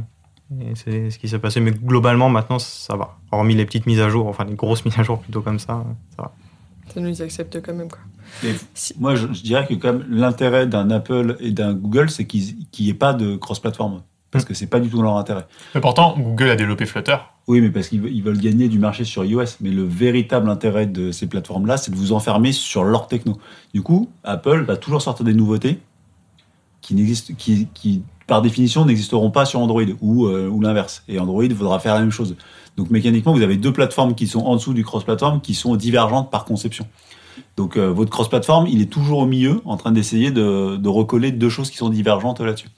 [0.51, 1.59] Et, et c'est ce qui s'est passé.
[1.59, 3.17] Mais globalement, maintenant, ça va.
[3.31, 5.83] Hormis les petites mises à jour, enfin les grosses mises à jour plutôt comme ça,
[6.15, 6.33] ça va.
[6.93, 7.99] Ça nous accepte quand même, quoi.
[8.43, 12.09] Et Si- Moi, je, je dirais que quand même, l'intérêt d'un Apple et d'un Google,
[12.09, 14.01] c'est qu'il n'y ait pas de cross-platform.
[14.31, 15.47] Parce que c'est pas du tout leur intérêt.
[15.73, 17.15] mais pourtant, Google a développé Flutter.
[17.47, 19.57] Oui, mais parce qu'ils veulent- ils veulent gagner du marché sur iOS.
[19.59, 23.39] Mais le véritable intérêt de ces plateformes-là, c'est de vous enfermer sur leur techno.
[23.73, 25.79] Du coup, Apple va toujours sortir des nouveautés
[26.81, 31.03] qui n'existent, qui, qui par définition, n'existeront pas sur Android ou, euh, ou l'inverse.
[31.09, 32.35] Et Android voudra faire la même chose.
[32.77, 36.31] Donc mécaniquement, vous avez deux plateformes qui sont en dessous du cross-platform, qui sont divergentes
[36.31, 36.87] par conception.
[37.57, 41.31] Donc euh, votre cross-platform, il est toujours au milieu, en train d'essayer de, de recoller
[41.31, 42.69] deux choses qui sont divergentes là-dessus.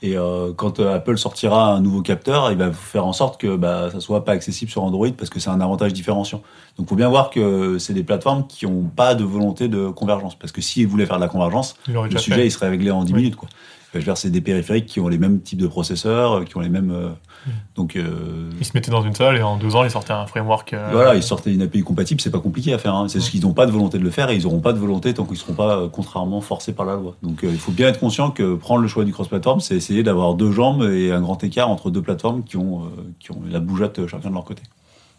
[0.00, 3.88] Et euh, quand Apple sortira un nouveau capteur, il va faire en sorte que bah,
[3.90, 6.40] ça soit pas accessible sur Android parce que c'est un avantage différenciant.
[6.76, 9.88] Donc, il faut bien voir que c'est des plateformes qui n'ont pas de volonté de
[9.88, 10.36] convergence.
[10.36, 12.46] Parce que s'ils voulaient faire de la convergence, le sujet fait.
[12.46, 13.18] il serait réglé en 10 Oui.
[13.22, 13.36] minutes.
[13.36, 13.48] Quoi.
[13.94, 16.56] Je veux dire, c'est des périphériques qui ont les mêmes types de processeurs, euh, qui
[16.56, 16.90] ont les mêmes.
[16.90, 17.08] euh,
[17.46, 17.50] Mm.
[17.76, 20.26] donc euh, Ils se mettaient dans une salle et en deux ans, ils sortaient un
[20.26, 20.72] framework.
[20.72, 22.94] euh, voilà, ils sortaient une API compatible, c'est pas compliqué à faire.
[22.96, 23.06] hein.
[23.08, 24.78] C'est juste qu'ils n'ont pas de volonté de le faire et ils n'auront pas de
[24.78, 27.14] volonté tant qu'ils ne seront pas contrairement forcés par la loi.
[27.22, 30.02] Donc euh, il faut bien être conscient que prendre le choix du cross-platform, c'est essayer
[30.02, 32.82] d'avoir deux jambes et un grand écart entre deux plateformes qui ont,
[33.20, 34.62] qui ont la bougeotte chacun de leur côté.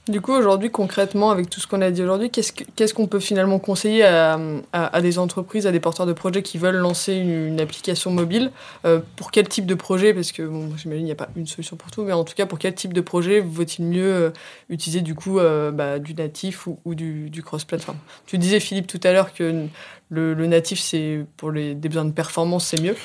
[0.08, 3.06] Du coup, aujourd'hui, concrètement, avec tout ce qu'on a dit aujourd'hui, qu'est-ce que- qu'est-ce qu'on
[3.06, 4.40] peut finalement conseiller à,
[4.74, 8.50] à- des entreprises, à des porteurs de projets qui veulent lancer une, application mobile
[8.86, 10.16] Euh, Pour quel type de projet?
[10.16, 12.34] Parce que bon, j'imagine qu'il n'y a pas une solution pour tout, mais en tout
[12.34, 14.30] cas, pour quel type de projet vaut-il mieux euh,
[14.70, 17.98] utiliser du coup euh, bah, du natif ou, du, cross-platform?
[18.26, 19.68] Tu disais, Philippe, tout à l'heure que
[20.10, 22.96] le, le natif, c'est pour les, des besoins de performance, c'est mieux.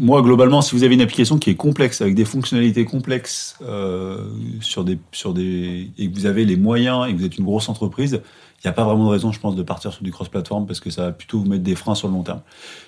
[0.00, 4.28] Moi, globalement, si vous avez une application qui est complexe, avec des fonctionnalités complexes euh,
[4.60, 7.44] sur des, sur des, et que vous avez les moyens et que vous êtes une
[7.44, 8.22] grosse entreprise,
[8.64, 10.80] il n'y a pas vraiment de raison, je pense, de partir sur du cross-platform parce
[10.80, 12.40] que ça va plutôt vous mettre des freins sur le long terme.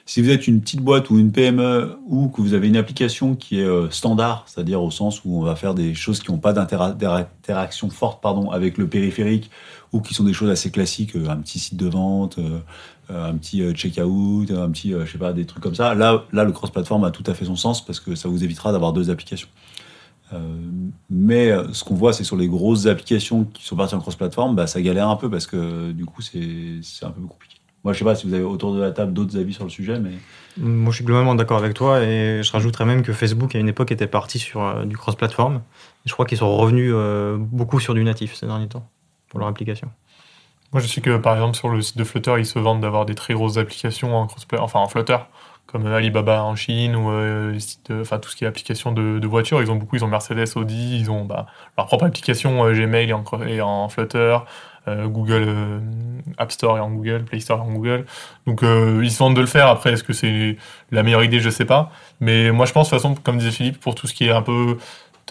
[0.05, 3.37] Si vous êtes une petite boîte ou une PME ou que vous avez une application
[3.37, 6.39] qui est euh, standard, c'est-à-dire au sens où on va faire des choses qui n'ont
[6.39, 9.49] pas d'interaction forte pardon, avec le périphérique
[9.93, 12.59] ou qui sont des choses assez classiques, euh, un petit site de vente, euh,
[13.09, 15.95] un petit checkout, un petit, je sais pas, des trucs comme ça.
[15.95, 18.71] Là, là, le cross-platform a tout à fait son sens parce que ça vous évitera
[18.71, 19.49] d'avoir deux applications.
[20.33, 20.39] Euh,
[21.09, 24.55] mais euh, ce qu'on voit, c'est sur les grosses applications qui sont parties en cross-platform,
[24.55, 27.61] bah, ça galère un peu parce que du coup, c'est c'est un peu compliqué.
[27.83, 29.71] Moi, je sais pas si vous avez autour de la table d'autres avis sur le
[29.71, 30.11] sujet, mais
[30.59, 33.69] Moi, je suis globalement d'accord avec toi et je rajouterais même que Facebook, à une
[33.69, 35.57] époque, était parti sur euh, du cross-platform.
[36.05, 38.87] Et Je crois qu'ils sont revenus euh, beaucoup sur du natif ces derniers temps
[39.29, 39.89] pour leur application.
[40.73, 43.07] Moi, je sais que par exemple, sur le site de Flutter, ils se vendent d'avoir
[43.07, 45.17] des très grosses applications en crossplay, enfin en Flutter,
[45.71, 49.19] comme Alibaba en Chine ou euh, les sites enfin tout ce qui est application de,
[49.19, 49.63] de voitures.
[49.63, 51.47] Ils ont beaucoup, ils ont Mercedes, Audi, ils ont bah,
[51.79, 54.39] leur propre application euh, Gmail et en, et en Flutter,
[54.89, 55.79] euh, Google euh,
[56.39, 58.07] App Store et en Google, Play Store et en Google.
[58.47, 59.69] Donc euh, ils se vendent de le faire.
[59.69, 60.57] Après, est-ce que c'est
[60.91, 61.41] la meilleure idée?
[61.41, 61.93] Je sais pas.
[62.21, 64.33] Mais moi, je pense de toute façon, comme disait Philippe, pour tout ce qui est
[64.33, 64.77] un peu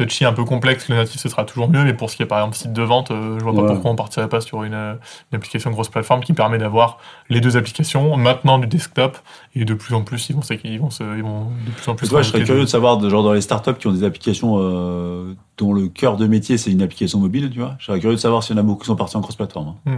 [0.06, 1.84] touchy, un peu complexe, le natif ce sera toujours mieux.
[1.84, 3.68] Mais pour ce qui est par exemple site de vente, euh, je vois pas Ouais.
[3.74, 4.94] pourquoi on partirait pas sur une, euh,
[5.32, 6.98] une application grosse plateforme qui permet d'avoir
[7.30, 9.18] les deux applications maintenant du desktop
[9.56, 11.96] et de plus en plus ils vont, ils vont, se, ils vont de plus en
[11.96, 12.10] plus.
[12.10, 14.58] Toi, je serais curieux de- savoir, de, genre dans les startups qui ont des applications
[14.60, 17.76] euh, dont le cœur de métier c'est une application mobile, tu vois.
[17.80, 19.76] Je serais curieux de savoir s'il y en a beaucoup qui sont partis en cross-platform.
[19.88, 19.92] hein.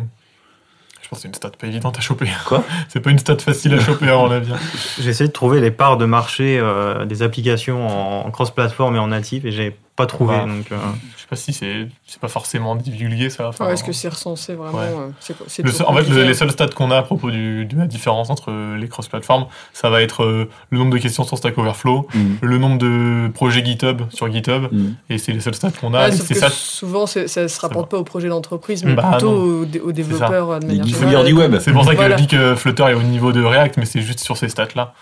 [1.04, 2.30] Je pense que c'est une stat pas évidente à choper.
[2.46, 2.64] Quoi?
[2.88, 4.54] C'est pas une stat facile à choper à mon avis.
[4.54, 4.58] hein.
[5.00, 9.00] J'ai essayé de trouver les parts de marché euh, des applications en, en cross-platform et
[9.00, 10.36] en natif et j'ai pas trouvé.
[10.36, 10.42] Ouais.
[10.46, 10.78] Donc, euh,
[11.16, 13.48] Je sais pas si c'est c'est pas forcément divulgué ça.
[13.48, 14.86] enfin, Est-ce que c'est recensé vraiment Ouais.
[14.86, 17.04] euh, c'est quoi- c'est Le trop seul- en fait, les seuls stats qu'on a à
[17.04, 20.92] propos du, de la différence entre euh, les cross-platforms, ça va être euh, le nombre
[20.92, 22.38] de questions sur Stack Overflow, Mhm.
[22.42, 24.96] le nombre de projets GitHub sur GitHub, Mhm.
[25.10, 26.10] et c'est les seuls stats qu'on a.
[26.10, 26.50] et sauf c'est que ça.
[26.50, 29.92] souvent, c'est- ça se rapporte pas au projet d'entreprise, mais Bah, plutôt aux, dé- aux
[29.92, 31.26] développeurs de manière générale.
[31.26, 31.58] du web.
[31.60, 32.18] C'est pour ça que Voilà.
[32.18, 34.94] je dis que Flutter est au niveau de React, mais c'est juste sur ces stats-là.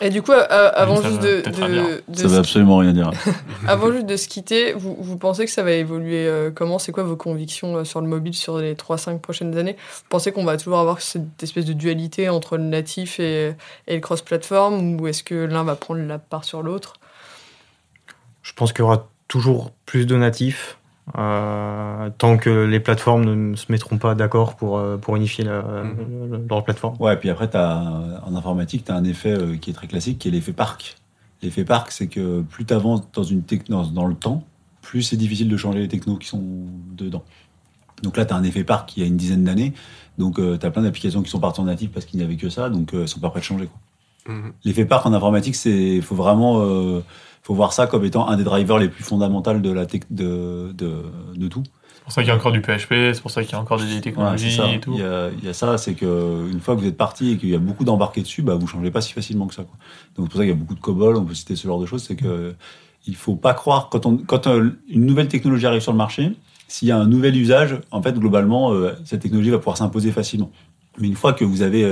[0.00, 2.92] Et du coup, euh, avant ça juste de, de- de Ça se- veut absolument rien
[2.92, 3.10] dire.
[3.68, 6.78] avant juste de se quitter, vous, vous pensez que ça va évoluer euh, comment?
[6.80, 9.76] C'est quoi vos convictions euh, sur le mobile sur les 3-5 prochaines années?
[9.78, 13.54] Vous pensez qu'on va toujours avoir cette espèce de dualité entre le natif et,
[13.86, 16.94] et le cross-platform ou est-ce que l'un va prendre la part sur l'autre?
[18.42, 20.78] Je pense qu'il y aura toujours plus de natifs
[21.18, 25.62] euh, tant que les plateformes ne se mettront pas d'accord pour, euh, pour unifier la-
[25.62, 26.30] Mhm.
[26.30, 26.96] le- leur plateforme.
[27.00, 30.18] Ouais, puis après, as, en informatique, tu as un effet euh, qui est très classique,
[30.18, 30.96] qui est l'effet parc.
[31.42, 34.44] L'effet parc, c'est que plus tu avances dans, une techno, dans le temps,
[34.80, 36.42] plus c'est difficile de changer les technos qui sont
[36.96, 37.24] dedans.
[38.02, 39.72] Donc là, tu as un effet parc qui a une dizaine d'années.
[40.18, 42.48] Donc, tu as plein d'applications qui sont parties en natif parce qu'il n'y avait que
[42.48, 42.68] ça.
[42.68, 43.68] Donc, euh, elles sont pas prêtes de changer.
[44.28, 44.52] Mhm.
[44.64, 47.00] L'effet parc en informatique, c'est faut vraiment euh,
[47.42, 50.72] faut voir ça comme étant un des drivers les plus fondamentaux de, la tech- de,
[50.72, 51.02] de,
[51.34, 51.62] de tout.
[51.94, 53.60] C'est pour ça qu'il y a encore du PHP, c'est pour ça qu'il y a
[53.60, 54.92] encore des technologies et tout.
[54.94, 57.32] Il y, a, il y a ça, c'est que une fois que vous êtes parti
[57.32, 59.62] et qu'il y a beaucoup d'embarqués dessus, bah vous changez pas si facilement que ça.
[59.62, 59.76] Quoi.
[60.16, 61.78] Donc c'est pour ça qu'il y a beaucoup de COBOL, on peut citer ce genre
[61.80, 62.54] de choses, c'est que
[63.06, 66.32] il faut pas croire quand on quand euh, une nouvelle technologie arrive sur le marché,
[66.66, 70.10] s'il y a un nouvel usage, en fait globalement euh, cette technologie va pouvoir s'imposer
[70.10, 70.50] facilement.
[70.98, 71.84] Mais une fois que vous avez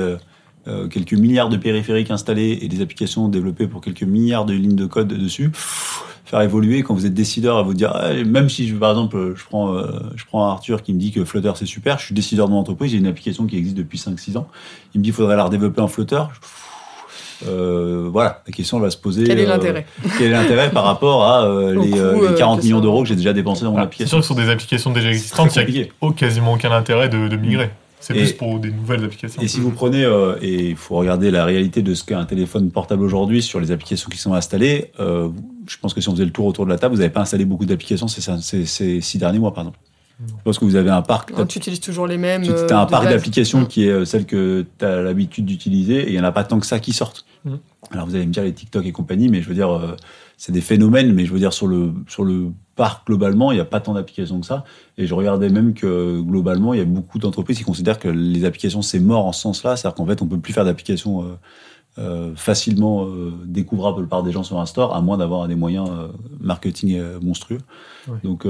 [0.68, 4.76] euh, quelques milliards de périphériques installés et des applications développées pour quelques milliards de lignes
[4.76, 8.48] de code dessus, pff, faire évoluer quand vous êtes décideur à vous dire, ah, même
[8.48, 11.52] si je, par exemple je prends, euh, je prends Arthur qui me dit que Flutter
[11.56, 14.36] c'est super, je suis décideur de mon entreprise, j'ai une application qui existe depuis 5-6
[14.36, 14.48] ans,
[14.94, 16.22] il me dit qu'il faudrait la redévelopper en Flutter.
[17.48, 19.24] euh, voilà, la question va se poser.
[19.24, 19.86] Quel est euh, l'intérêt?
[20.18, 22.80] Quel est l'intérêt par rapport à euh, les, coût, euh, les euh, 40 que millions
[22.80, 24.92] d'euros que j'ai déjà dépensés dans mon Ah, C'est application sûr que sur des applications
[24.92, 27.70] déjà existantes, il n'y a oh, quasiment aucun intérêt de, de migrer.
[28.00, 29.42] C'est plus pour des nouvelles applications.
[29.42, 32.24] Et si vous prenez, euh, et il faut regarder la réalité de ce qu'est un
[32.24, 35.28] téléphone portable aujourd'hui sur les applications qui sont installées, euh,
[35.66, 37.20] je pense que si on faisait le tour autour de la table, vous n'avez pas
[37.20, 39.78] installé beaucoup d'applications ces, ces, ces six derniers mois, par exemple.
[40.26, 41.36] Je pense que vous avez un parc.
[41.36, 42.42] Non, Tu utilises toujours les mêmes.
[42.42, 45.46] Tu euh, as un de parc d'applications qui est euh, celle que tu as l'habitude
[45.46, 47.24] d'utiliser et il n'y en a pas tant que ça qui sortent.
[47.44, 47.58] Mhm.
[47.90, 49.96] Alors vous allez me dire les TikTok et compagnie, mais je veux dire, euh,
[50.36, 53.60] c'est des phénomènes, mais je veux dire, sur le, sur le parc globalement, il n'y
[53.60, 54.64] a pas tant d'applications que ça.
[54.98, 58.44] Et je regardais même que globalement, il y a beaucoup d'entreprises qui considèrent que les
[58.44, 59.76] applications, c'est mort en ce sens-là.
[59.76, 61.26] C'est-à-dire qu'en fait, on peut plus faire d'applications euh,
[61.98, 65.90] euh, facilement euh, découvrables par des gens sur un store, à moins d'avoir des moyens
[65.90, 67.58] euh, marketing monstrueux.
[68.06, 68.18] Ouais.
[68.22, 68.46] Donc,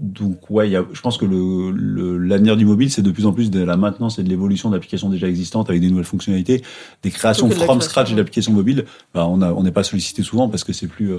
[0.00, 3.10] donc ouais, il y a, je pense que le- le- l'avenir du mobile, c'est de
[3.10, 6.04] plus en plus de la maintenance et de l'évolution d'applications déjà existantes avec des nouvelles
[6.04, 6.62] fonctionnalités,
[7.02, 8.84] des créations from création, scratch d'applications mobiles.
[9.12, 11.12] Bah, on a- on n'est pas sollicité souvent parce que c'est plus.
[11.12, 11.18] euh,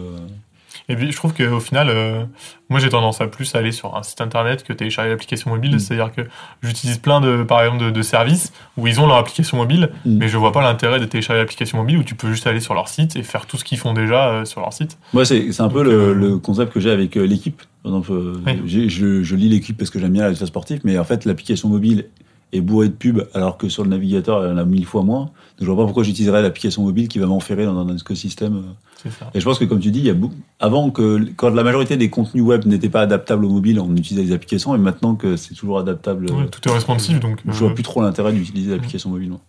[0.90, 2.24] Et puis, je trouve qu'au final, euh,
[2.70, 5.76] moi, j'ai tendance à plus aller sur un site internet que télécharger l'application mobile.
[5.76, 5.80] Mm.
[5.80, 6.22] C'est-à-dire que
[6.64, 10.18] j'utilise plein de, par exemple, de, de services où ils ont leur application mobile, Mm.
[10.18, 12.74] mais je vois pas l'intérêt de télécharger l'application mobile où tu peux juste aller sur
[12.74, 14.98] leur site et faire tout ce qu'ils font déjà euh, sur leur site.
[15.14, 17.62] Moi, c'est c'est un peu le, euh, le concept que j'ai avec l'équipe.
[17.84, 18.12] Par exemple,
[18.46, 18.62] Oui.
[18.66, 21.70] j'ai- je, je lis l'équipe parce que j'aime bien la sportif, mais en fait, l'application
[21.70, 22.06] mobile
[22.52, 25.04] est bourrée de pubs, alors que sur le navigateur, il y en a mille fois
[25.04, 25.26] moins.
[25.26, 28.64] Donc, je vois pas pourquoi j'utiliserais l'application mobile qui va m'enferrer dans un écosystème.
[29.06, 29.10] Euh.
[29.18, 29.30] Ça.
[29.34, 30.36] Et je pense que, comme tu dis, il y a beaucoup...
[30.60, 34.24] avant que, quand la majorité des contenus web n'étaient pas adaptables au mobile, on utilisait
[34.24, 37.40] les applications, et maintenant que c'est toujours adaptable, Ouais, euh, tout est responsive, donc.
[37.46, 39.30] je vois euh, plus trop l'intérêt d'utiliser l'application mobile.
[39.30, 39.40] moi.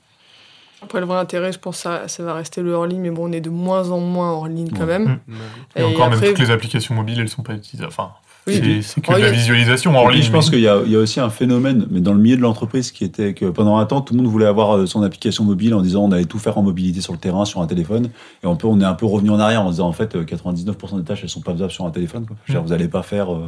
[0.83, 3.11] Après, le vrai intérêt, je pense que ça, ça va rester le hors ligne, mais
[3.11, 4.99] bon, on est de moins en moins hors ligne quand Ouais.
[4.99, 5.19] même.
[5.29, 5.35] Mm.
[5.77, 7.89] Et, encore, après- même toutes les applications mobiles, elles sont pas utilisables.
[7.93, 8.11] Enfin,
[8.46, 10.22] Oui, c'est- que Oh, de la visualisation en ligne.
[10.22, 12.37] je pense qu'il y, a il y a aussi un phénomène, mais dans le milieu
[12.37, 15.03] de l'entreprise, qui était que pendant un temps, tout le monde voulait avoir euh, son
[15.03, 17.66] application mobile en disant on allait tout faire en mobilité sur le terrain, sur un
[17.66, 18.09] téléphone.
[18.42, 20.24] Et on, peut, on est un peu revenu en arrière en disant en fait, euh,
[20.24, 22.26] 99% des tâches, elles sont pas faisables sur un téléphone.
[22.26, 22.37] Quoi.
[22.48, 22.64] Dire, Mm.
[22.64, 23.40] Vous n'allez pas faire euh,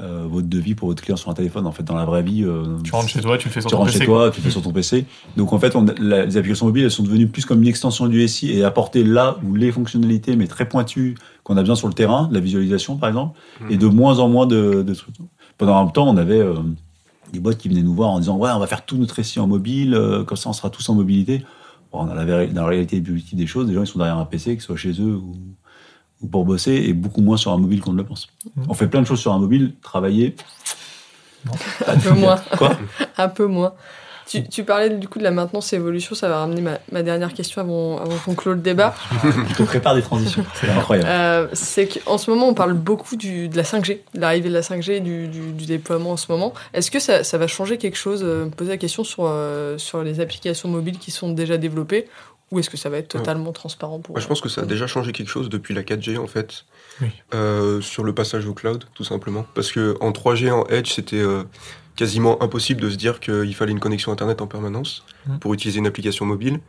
[0.00, 1.66] euh, votre devis pour votre client sur un téléphone.
[1.66, 3.68] En fait, dans la vraie vie, euh, Tu rentres chez toi, tu le fais sur
[3.68, 3.98] tu ton rentres PC.
[4.00, 5.04] chez toi, tu le fais sur ton PC.
[5.36, 8.06] Donc en fait, on, la- les applications mobiles, elles sont devenues plus comme une extension
[8.06, 11.88] du SI et apporter là où les fonctionnalités, mais très pointues, qu'on a besoin sur
[11.88, 15.14] le terrain, de la visualisation par exemple, et de moins en moins de, de trucs.
[15.58, 16.54] Pendant un temps, on avait euh,
[17.32, 19.38] des boîtes qui venaient nous voir en disant ouais, on va faire tout notre SI
[19.40, 21.44] en mobile, comme ça on sera tous en mobilité.
[21.92, 24.24] Bon, dans, la, dans la réalité objective des choses, les gens ils sont derrière un
[24.24, 25.34] PC, que ce soit chez eux ou,
[26.20, 28.28] ou pour bosser, et beaucoup moins sur un mobile qu'on ne le pense.
[28.56, 28.66] Mhm.
[28.68, 30.36] On fait plein de choses sur un mobile, travailler.
[31.86, 32.36] Un peu moins.
[32.58, 32.76] Quoi?
[33.16, 33.72] Un peu moins.
[34.30, 37.02] Tu, tu parlais du coup de la maintenance et évolution, ça va ramener ma, ma
[37.02, 38.94] dernière question avant, avant qu'on clôt le débat.
[39.24, 40.44] Je te prépare des transitions.
[40.54, 41.08] C'est incroyable.
[41.08, 44.54] Euh, c'est qu'en ce moment, on parle beaucoup du, de la 5G, de l'arrivée de
[44.54, 46.52] la 5G, et du, du, du déploiement en ce moment.
[46.74, 48.20] Est-ce que ça, ça va changer quelque chose?
[48.22, 52.06] Euh, Me poser la question sur, euh, sur les applications mobiles qui sont déjà développées,
[52.50, 54.64] ou est-ce que ça va être totalement transparent pour Moi, je pense que ça a
[54.66, 56.64] déjà changé quelque chose depuis la 4G en fait,
[57.00, 57.08] Oui.
[57.34, 59.46] Euh, sur le passage au cloud, tout simplement.
[59.54, 61.44] Parce que en 3G, en Edge, c'était euh,
[61.96, 65.38] quasiment impossible de se dire qu'il fallait une connexion internet en permanence Mhm.
[65.38, 66.60] pour utiliser une application mobile.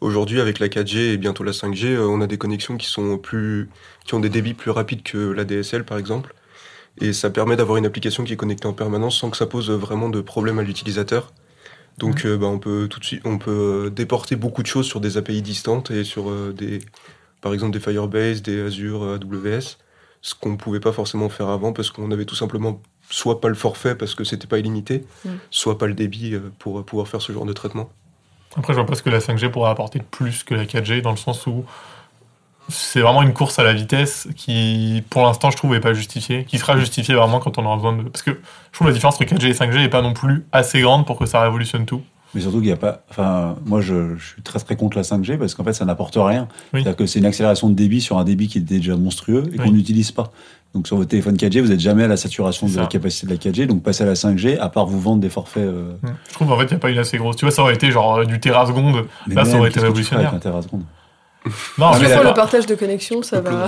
[0.00, 3.18] Aujourd'hui, avec la 4G et bientôt la 5G, euh, on a des connexions qui sont
[3.18, 3.68] plus,
[4.04, 6.34] qui ont des débits plus rapides que la DSL, par exemple.
[7.00, 9.70] Et ça permet d'avoir une application qui est connectée en permanence sans que ça pose
[9.70, 11.32] vraiment de problème à l'utilisateur.
[11.98, 14.86] Donc, euh, bah, on peut tout de suite, on peut euh, déporter beaucoup de choses
[14.86, 16.80] sur des API distantes et sur euh, des,
[17.40, 19.78] par exemple, des Firebase, des Azure, AWS,
[20.20, 23.48] ce qu'on ne pouvait pas forcément faire avant parce qu'on avait tout simplement soit pas
[23.48, 25.30] le forfait parce que c'était pas illimité, Mm.
[25.50, 27.88] soit pas le débit pour pouvoir faire ce genre de traitement.
[28.56, 31.02] Après, je vois pas ce que la 5G pourrait apporter de plus que la 4G,
[31.02, 31.64] dans le sens où
[32.68, 36.44] c'est vraiment une course à la vitesse qui, pour l'instant, je trouve, n'est pas justifiée,
[36.44, 38.02] qui sera justifiée vraiment quand on aura besoin de...
[38.02, 40.80] Parce que je trouve la différence entre 4G et 5G n'est pas non plus assez
[40.80, 42.02] grande pour que ça révolutionne tout.
[42.34, 43.02] Mais surtout qu'il n'y a pas.
[43.08, 46.16] Enfin, moi, je, je suis très très contre la 5G parce qu'en fait, ça n'apporte
[46.16, 46.48] rien.
[46.74, 46.80] Oui.
[46.82, 49.56] C'est-à-dire que c'est une accélération de débit sur un débit qui était déjà monstrueux et
[49.56, 50.32] qu'on n'utilise pas.
[50.74, 53.32] Donc, sur votre téléphone 4G, vous n'êtes jamais à la saturation de la capacité de
[53.32, 53.66] la 4G.
[53.66, 55.62] Donc, passer à la 5G, à part vous vendre des forfaits.
[55.62, 55.92] euh,
[56.28, 57.36] Je trouve en fait, il n'y a pas une assez grosse.
[57.36, 59.06] Tu vois, ça aurait été genre du terraseconde.
[59.28, 60.34] mais Là, ça aurait été révolutionnaire.
[60.34, 60.38] un
[61.78, 62.24] Non, mais d'accord.
[62.24, 63.66] le partage de connexion, ça va.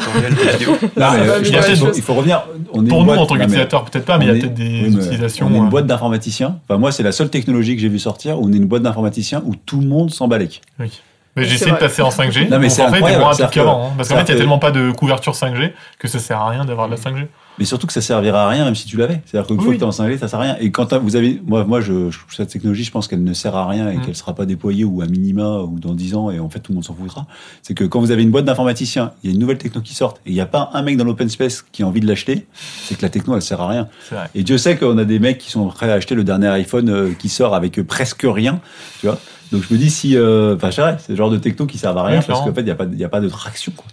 [1.94, 2.44] Il faut revenir.
[2.72, 4.54] On est Pour nous, boîte- en tant qu'utilisateur, peut-être pas, mais il y a peut-être
[4.54, 5.46] des utilisations.
[5.50, 6.58] On est une euh, boîte d'informaticiens.
[6.68, 8.82] Enfin, moi, c'est la seule technologie que j'ai vu sortir où on est une boîte
[8.82, 10.60] d'informaticiens où tout le monde s'en balèque.
[10.78, 10.90] Oui.
[11.38, 11.80] Mais j'ai essayé de vrai.
[11.86, 12.48] passer en 5G.
[12.50, 13.86] Non, mais c'est en fait, moins rapide qu'avant.
[13.88, 16.18] hein, parce qu'en fait, il n'y a que- tellement pas de couverture 5G que ça
[16.18, 17.26] sert à rien d'avoir de la 5G.
[17.58, 19.20] Mais surtout que ça servira à rien même si tu l'avais.
[19.26, 19.74] C'est-à-dire qu'une fois Oui.
[19.74, 20.56] que tu es en 5G, ça sert à rien.
[20.60, 23.56] Et quand vous avez, moi, moi, je, je- cette technologie, je pense qu'elle ne sert
[23.56, 24.02] à rien et Mm.
[24.02, 26.70] qu'elle sera pas déployée ou à minima ou dans 10 ans et en fait tout
[26.70, 27.26] le monde s'en foutra.
[27.62, 29.92] C'est que quand vous avez une boîte d'informaticiens, il y a une nouvelle techno qui
[29.94, 32.06] sort et il n'y a pas un mec dans l'open space qui a envie de
[32.06, 32.46] l'acheter,
[32.84, 33.88] c'est que la techno elle sert à rien.
[34.36, 36.88] Et Dieu sait qu'on a des mecs qui sont prêts à acheter le dernier iPhone
[36.88, 38.60] euh, qui sort avec presque rien,
[39.00, 39.18] tu vois.
[39.52, 41.96] Donc je me dis si, euh, enfin, vrai, c'est le genre de techno qui sert
[41.96, 43.72] à rien parce qu'en fait, il n'y a, pas y a pas de traction.
[43.74, 43.86] Quoi.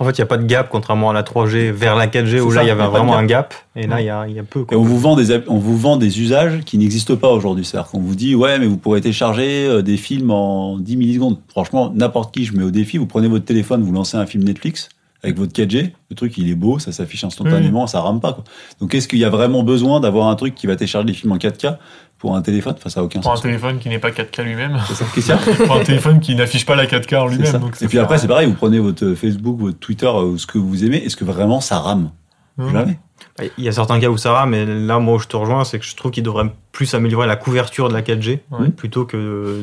[0.00, 2.40] En fait, il n'y a pas de gap, contrairement à la 3G vers la 4G,
[2.40, 3.20] où là, il y avait vraiment gap.
[3.22, 3.54] un gap.
[3.76, 4.60] Et là, il y a, y a peu.
[4.60, 4.78] Et Quoi.
[4.78, 7.66] on vous vend des, on vous vend des usages qui n'existent pas aujourd'hui.
[7.66, 11.38] C'est-à-dire qu'on vous dit, ouais, mais vous pourrez télécharger euh, des films en 10 millisecondes.
[11.48, 14.44] Franchement, n'importe qui, je mets au défi, vous prenez votre téléphone, vous lancez un film
[14.44, 14.88] Netflix
[15.22, 18.32] avec votre 4G, le truc, il est beau, ça s'affiche instantanément, ça rame pas.
[18.32, 18.44] Quoi.
[18.80, 21.32] Donc, est-ce qu'il y a vraiment besoin d'avoir un truc qui va télécharger des films
[21.32, 21.76] en 4K
[22.18, 22.74] pour un téléphone?
[22.78, 23.42] Enfin, ça n'a aucun Pour un sens.
[23.42, 24.78] téléphone qui n'est pas 4K lui-même.
[24.88, 27.60] C'est ça, Pour un téléphone qui n'affiche pas la 4K en lui-même.
[27.82, 30.58] Et puis après, c'est pareil, vous prenez votre Facebook, votre Twitter, euh, ou ce que
[30.58, 32.10] vous aimez, est-ce que vraiment ça rame?
[32.56, 32.72] Mhm.
[32.72, 32.98] Jamais.
[33.58, 35.64] Il y a certains cas où ça va, mais là, moi, où je te rejoins,
[35.64, 38.68] c'est que je trouve qu'il devrait plus améliorer la couverture de la 4G Ouais.
[38.68, 39.16] plutôt que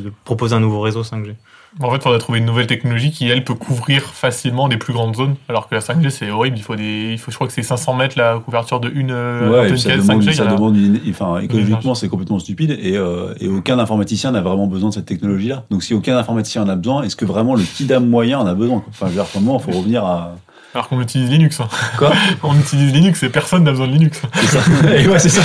[0.03, 1.35] de proposer un nouveau réseau 5G.
[1.79, 4.93] En fait, il faudrait trouver une nouvelle technologie qui, elle, peut couvrir facilement des plus
[4.93, 5.35] grandes zones.
[5.47, 6.57] Alors que la 5G, c'est horrible.
[6.57, 9.11] Il faut des, il faut, je crois que c'est 500 mètres la couverture de une
[9.11, 10.33] euh, Ouais, et antenne puis ça 4, demande, 5G.
[10.33, 11.99] ça a- demande une- enfin, écologiquement, énergie.
[11.99, 15.65] c'est complètement stupide et, euh, et aucun informaticien n'a vraiment besoin de cette technologie-là.
[15.69, 18.47] Donc, si aucun informaticien en a besoin, est-ce que vraiment le petit dame moyen en
[18.47, 20.35] a besoin Enfin, je veux dire, il faut revenir à.
[20.73, 21.59] Alors qu'on utilise Linux.
[21.59, 21.67] hein.
[21.97, 22.11] Quoi
[22.43, 24.21] On utilise Linux et personne n'a besoin de Linux.
[24.35, 24.59] C'est ça.
[24.95, 25.41] Et ouais, c'est ça.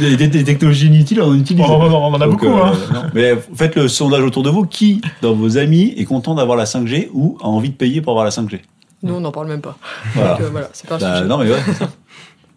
[0.00, 1.64] Des, des- des technologies inutiles, on en utilise.
[1.64, 2.46] On, on- on en a Donc, beaucoup.
[2.52, 2.72] euh, hein.
[2.92, 3.02] non.
[3.14, 4.64] Mais faites le sondage autour de vous.
[4.66, 8.12] Qui, dans vos amis, est content d'avoir la 5G ou a envie de payer pour
[8.12, 8.60] avoir la 5G
[9.02, 9.76] Nous, on n'en parle même pas.
[10.14, 10.30] Voilà.
[10.32, 11.28] Donc, euh, voilà, c'est pas un Bah, sujet.
[11.28, 11.88] non, mais ouais, c'est ça.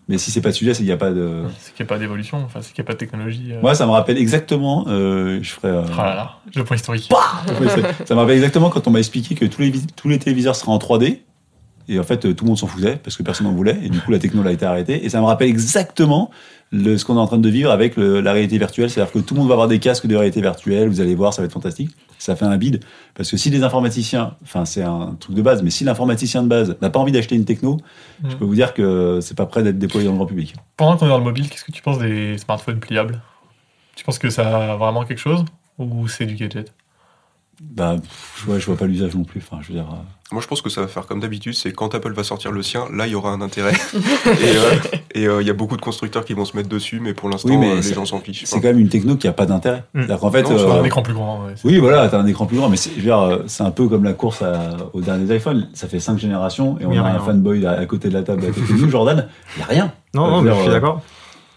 [0.09, 1.43] Mais si c'est pas de sujet, c'est qu'il n'y a pas de.
[1.59, 3.49] C'est qu'il n'y a pas d'évolution, enfin, c'est qu'il n'y a pas de technologie.
[3.51, 3.59] euh.
[3.61, 4.85] Moi, ça me rappelle exactement.
[4.87, 5.67] euh, je ferai.
[5.67, 7.09] euh, Oh là là, le point historique.
[7.11, 10.55] Ça- ça me rappelle exactement quand on m'a expliqué que tous les, tous les téléviseurs
[10.55, 11.19] seraient en 3D.
[11.89, 13.79] Et en fait, euh, tout le monde s'en foutait parce que personne n'en voulait.
[13.83, 15.05] Et du coup, la techno a été arrêtée.
[15.05, 16.29] Et ça me rappelle exactement
[16.71, 18.89] le, ce qu'on est en train de vivre avec le- la réalité virtuelle.
[18.89, 20.89] C'est-à-dire que tout le monde va avoir des casques de réalité virtuelle.
[20.89, 21.91] Vous allez voir, ça va être fantastique.
[22.19, 22.83] Ça fait un bide.
[23.15, 26.47] Parce que si les informaticiens, enfin, c'est un truc de base, mais si l'informaticien de
[26.49, 27.77] base n'a pas envie d'acheter une techno,
[28.23, 28.39] je Mm.
[28.39, 30.55] peux vous dire que c'est pas prêt d'être déployé dans le grand public.
[30.75, 33.21] Pendant qu'on est dans le mobile, qu'est-ce que tu penses des smartphones pliables?
[33.95, 35.45] Tu penses que ça a vraiment quelque chose?
[35.77, 36.73] Ou c'est du gadget?
[37.61, 37.95] Bah,
[38.47, 39.39] ouais, je vois pas l'usage non plus.
[39.39, 39.87] Enfin, je veux dire.
[40.33, 42.61] Moi, je pense que ça va faire comme d'habitude, c'est quand Apple va sortir le
[42.61, 43.71] sien, là, il y aura un intérêt.
[44.41, 44.71] et euh,
[45.37, 47.47] euh, il y a beaucoup de constructeurs qui vont se mettre dessus, mais pour l'instant,
[47.49, 48.43] Oui, mais euh, les c'est- gens s'en fichent.
[48.45, 49.83] C'est quand même une techno qui a pas d'intérêt.
[49.93, 49.99] Mm.
[50.01, 51.45] C'est-à-dire qu'en fait, Non, c'est euh, Un écran plus grand.
[51.45, 52.91] ouais, c'est- Oui, voilà, t'as un écran plus grand, mais c'est,
[53.47, 55.69] c'est un peu comme la course à- aux derniers iPhone.
[55.73, 57.15] Ça fait cinq générations et on Oui, a rien.
[57.15, 59.27] un fanboy à, à côté de la table à côté de nous, Jordan.
[59.55, 59.93] Il y a rien.
[60.13, 61.01] Non, non, je mais je suis d'accord.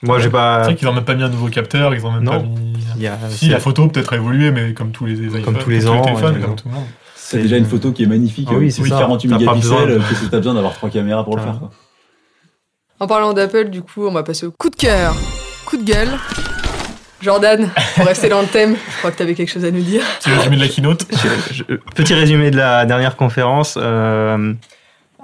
[0.02, 0.62] Moi, j'ai C'est pas.
[0.62, 2.30] vrai qu'ils n'ont même pas mis un nouveau capteur, ils ont même Non.
[2.30, 2.72] pas mis.
[2.96, 5.58] il y a- Si, c'est- la photo peut-être a évolué, mais comme tous les iPhones,
[5.58, 6.84] tous les ans, téléphones, ouais, comme tout le monde.
[7.30, 8.48] C'est déjà une photo qui est magnifique.
[8.50, 8.98] Ah oui, euh, c'est oui, ça.
[8.98, 11.42] 48 T'as pas mégapixels, besoin euh, qu'est-ce que t'as besoin d'avoir trois caméras pour le
[11.42, 11.70] faire, quoi.
[12.98, 15.14] En parlant d'Apple, du coup, on va passer au coup de cœur,
[15.66, 16.08] coup de gueule.
[17.22, 19.82] Jordan, pour rester dans le thème, je crois que tu avais quelque chose à nous
[19.82, 20.02] dire.
[20.20, 21.04] Petit résumé de la keynote.
[21.12, 23.78] Je- je- petit résumé de la dernière conférence.
[23.80, 24.54] euh,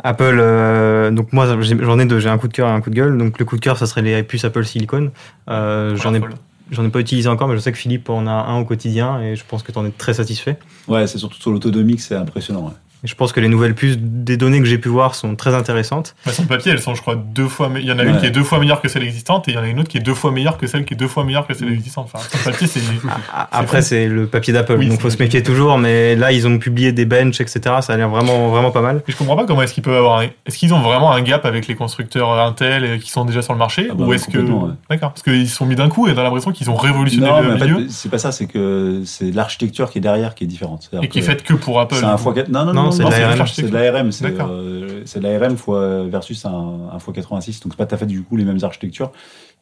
[0.05, 2.83] Apple, euh, donc moi j'ai- j'en ai deux, j'ai un coup de cœur et un
[2.83, 3.17] coup de gueule.
[3.17, 5.11] Donc le coup de cœur, ça serait les puces Apple Silicon.
[5.49, 6.21] Euh, j'en ai,
[6.71, 9.21] j'en ai pas utilisé encore, mais je sais que Philippe en a un au quotidien
[9.21, 10.59] et je pense que tu en es très satisfait.
[10.89, 12.73] Ouais, c'est surtout sur l'autonomie que c'est impressionnant.
[13.05, 16.14] Je pense que les nouvelles puces, des données que j'ai pu voir, sont très intéressantes.
[16.26, 17.70] Elles sont papier, elles sont, je crois, deux fois.
[17.76, 19.55] Il y en a une qui est deux fois meilleure que celle existante, et il
[19.55, 21.07] y en a une autre qui est deux fois meilleure que celle qui est deux
[21.09, 22.11] fois meilleure que celle existante.
[22.12, 22.80] Enfin, sur papier, c'est.
[23.34, 25.78] A- Après, c'est le papier d'Apple, Oui, donc faut se méfier toujours.
[25.78, 27.61] Mais là, ils ont publié des benches, etc.
[27.80, 29.03] Ça a l'air vraiment, vraiment pas mal.
[29.07, 30.20] Et je comprends pas comment est-ce qu'ils peuvent avoir.
[30.20, 33.53] un- Est-ce qu'ils ont vraiment un gap avec les constructeurs Intel qui sont déjà sur
[33.53, 34.38] le marché Ah bah, Ou est-ce que.
[34.38, 34.70] ouais.
[34.90, 35.11] D'accord.
[35.12, 37.40] Parce qu'ils se sont mis d'un coup et on a l'impression qu'ils ont révolutionné Non,
[37.40, 40.90] le milieu c'est pas ça, c'est que c'est l'architecture qui est derrière qui est différente.
[41.03, 41.94] Et qui est que faite que pour Apple.
[41.97, 42.30] C'est un du coup.
[42.32, 42.49] x4.
[42.51, 43.47] Non, non, Non, non, c'est de l'ARM.
[43.47, 44.12] C'est de l'ARM.
[44.12, 45.57] C'est euh, de l'ARM
[46.11, 46.51] versus un,
[46.93, 47.62] un x86.
[47.62, 49.12] Donc c'est pas tout à fait du coup les mêmes architectures.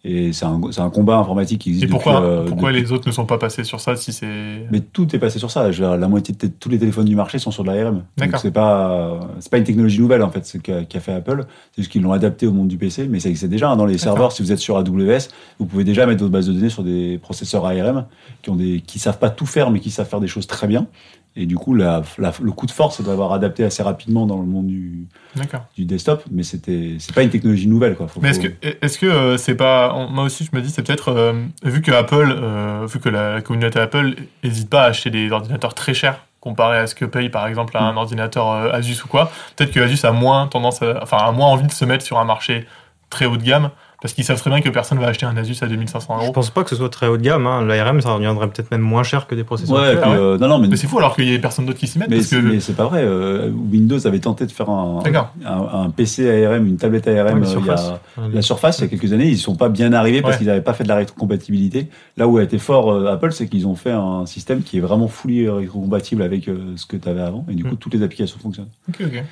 [0.06, 2.82] Et c'est un, c'est un combat informatique qui existe Et pourquoi, depuis, euh, pourquoi depuis-
[2.82, 4.66] les autres ne sont pas passés sur ça si c'est.
[4.70, 5.70] Mais tout est passé sur ça.
[5.70, 7.94] Dire, la moitié de tous les téléphones du marché sont sur de l'ARM.
[7.94, 8.38] Donc D'accord.
[8.40, 11.44] c'est pas c'est pas une technologie nouvelle en fait, ce qu'a qu'a fait Apple.
[11.74, 13.86] C'est juste qu'ils l'ont adapté au monde du PC, mais ça existait déjà hein, dans
[13.86, 14.32] les serveurs.
[14.32, 17.16] Si vous êtes sur AWS, vous pouvez déjà mettre votre base de données sur des
[17.22, 18.04] processeurs ARM
[18.42, 20.66] qui ont des qui savent pas tout faire, mais qui savent faire des choses très
[20.66, 20.86] bien.
[21.36, 24.38] Et du coup, la, la- le coup de force, c'est d'avoir adapté assez rapidement dans
[24.38, 25.08] le monde du,
[25.76, 28.06] du desktop, mais c'était c'est pas une technologie nouvelle quoi.
[28.06, 29.92] Faut- Mais est-ce faut- que, est-ce que euh, c'est pas.
[29.94, 31.08] on- Moi aussi, je me dis, c'est peut-être.
[31.08, 31.32] euh,
[31.64, 34.14] vu que Apple, euh, vu que la communauté Apple
[34.44, 37.74] n'hésite pas à acheter des ordinateurs très chers comparé à ce que paye par exemple
[37.78, 41.32] un ordinateur euh, Asus ou quoi, peut-être que Asus a moins tendance à, enfin, a
[41.32, 42.66] moins envie de se mettre sur un marché
[43.10, 43.70] très haut de gamme
[44.04, 46.32] parce qu'ils savent très bien que personne va acheter un Asus à 2500 Je euros.
[46.34, 47.46] pense pas que ce soit très haut de gamme.
[47.46, 47.64] Hein.
[47.64, 49.74] L'ARM, ça reviendrait peut-être même moins cher que des processeurs.
[49.76, 50.00] Ouais, actuels.
[50.02, 51.64] puis, Ah ouais euh, non, non, mais, Mais c'est fou alors qu'il y ait personne
[51.64, 52.72] d'autre qui s'y mette mais c'est que.
[52.76, 53.00] pas vrai.
[53.02, 55.32] euh, Windows avait tenté de faire un, D'accord.
[55.46, 57.92] un, un PC ARM, une tablette ARM Ouais, euh, il y a, surfaces.
[58.34, 60.38] la Surface, il y a quelques années, ils ne sont pas bien arrivés parce Ouais.
[60.38, 61.88] qu'ils n'avaient pas fait de la rétrocompatibilité.
[62.18, 64.80] Là où a été fort euh, Apple, c'est qu'ils ont fait un système qui est
[64.80, 67.46] vraiment fully rétrocompatible avec euh, ce que tu avais avant.
[67.48, 67.78] Et du coup, Mm.
[67.78, 68.68] toutes les applications fonctionnent.
[68.90, 69.24] Ok, ok.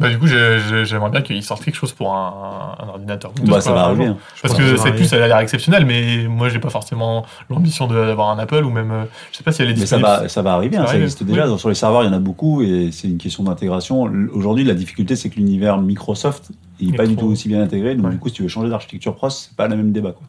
[0.00, 3.30] Bah, du coup, j'ai- j'ai- j'aimerais bien qu'ils sortent quelque chose pour un, un ordinateur.
[3.36, 4.06] Windows, Bah, ça quoi, va arriver.
[4.06, 4.16] hein.
[4.40, 5.04] Parce que plus, arriver.
[5.04, 8.90] ça a l'air exceptionnel, mais moi, j'ai pas forcément l'ambition d'avoir un Apple ou même,
[8.90, 10.22] euh, je sais pas si elle est Mais ça disponible.
[10.22, 11.56] va, ça va arriver, hein, Ça existe déjà.
[11.58, 14.10] Sur les serveurs, il y en a beaucoup et c'est une question d'intégration.
[14.32, 17.94] Aujourd'hui, la difficulté, c'est que l'univers Microsoft n'est est pas du tout aussi bien intégré.
[17.94, 18.12] Donc, Ouais.
[18.12, 20.12] du coup, si tu veux changer d'architecture pros, c'est pas le même débat.
[20.12, 20.26] Quoi.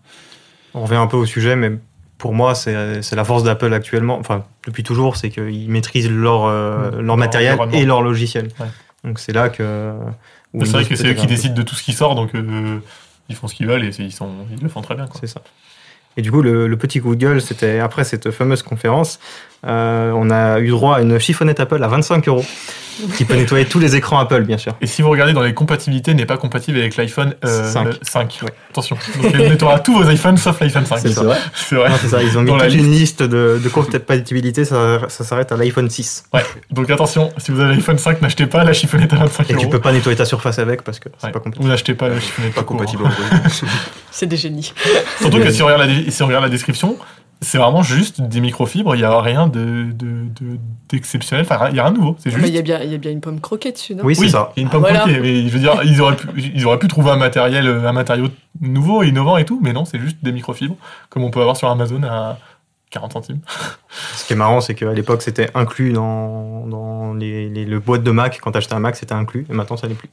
[0.75, 1.71] On revient un peu au sujet, mais
[2.17, 6.43] pour moi, c'est c'est la force d'Apple actuellement, enfin depuis toujours, c'est qu'ils maîtrisent leur,
[6.45, 6.91] euh, Mm.
[6.95, 8.49] leur Leur matériel et leur logiciel.
[8.59, 8.67] Ouais.
[9.03, 9.93] Donc c'est là que.
[10.59, 12.79] C'est vrai que c'est eux qui décident de tout ce qui sort, donc euh,
[13.27, 15.07] ils font ce qu'ils veulent et ils, sont, ils le font très bien.
[15.19, 15.41] C'est ça.
[16.15, 19.19] Et du coup, le, le petit coup de gueule, c'était après cette fameuse conférence,
[19.65, 22.45] euh, on a eu droit à une chiffonnette Apple à 25 euros,
[23.17, 24.75] qui peut nettoyer tous les écrans Apple, bien sûr.
[24.81, 27.95] Et si vous regardez dans les compatibilités, n'est pas compatible avec l'iPhone euh, Cinq.
[28.03, 28.39] 5.
[28.43, 28.49] Ouais.
[28.69, 28.97] Attention.
[29.21, 30.99] Donc elle nettoiera tous vos iPhones sauf l'iPhone 5.
[30.99, 31.23] C'est ça.
[31.23, 31.37] vrai.
[31.55, 31.89] C'est vrai.
[31.89, 34.99] Non, c'est ça, ils ont mis Dans la toute une liste de, de compatibilité, ça,
[35.09, 36.25] ça s'arrête à l'iPhone 6.
[36.33, 36.41] Ouais.
[36.71, 39.61] Donc attention, si vous avez l'iPhone 5, n'achetez pas la chiffonnette à 25 Et euros.
[39.63, 41.31] tu peux pas nettoyer ta surface avec parce que c'est Ouais.
[41.33, 41.65] pas compatible.
[41.65, 43.39] Ou n'achetez pas la chiffonnette Pas compatible Android.
[44.11, 44.71] C'est des génies.
[45.19, 46.97] Surtout que si on regarde la, dé- si on regarde la description,
[47.43, 50.57] c'est vraiment juste des microfibres, il n'y a rien de, de, de-
[50.89, 52.15] d'exceptionnel, enfin il n'y a rien de nouveau.
[52.19, 52.47] C'est Mais juste.
[52.49, 54.03] il y, a bien- il y a bien une pomme croquée dessus, non?
[54.03, 54.51] Oui, c'est oui, ça.
[54.55, 54.99] il y a une Ah, pomme voilà.
[54.99, 57.91] croquée, mais je veux dire, ils auraient, pu, ils auraient pu trouver un matériel, un
[57.93, 58.27] matériau
[58.61, 60.75] nouveau, innovant et tout, mais non, c'est juste des microfibres,
[61.09, 62.37] comme on peut avoir sur Amazon à
[62.91, 63.39] 40 centimes.
[64.15, 68.03] Ce qui est marrant, c'est qu'à l'époque, c'était inclus dans, dans les, les- le boîte
[68.03, 68.39] de Mac.
[68.41, 69.47] Quand t'achetais un Mac, c'était inclus.
[69.49, 70.09] Et maintenant, ça l'est plus.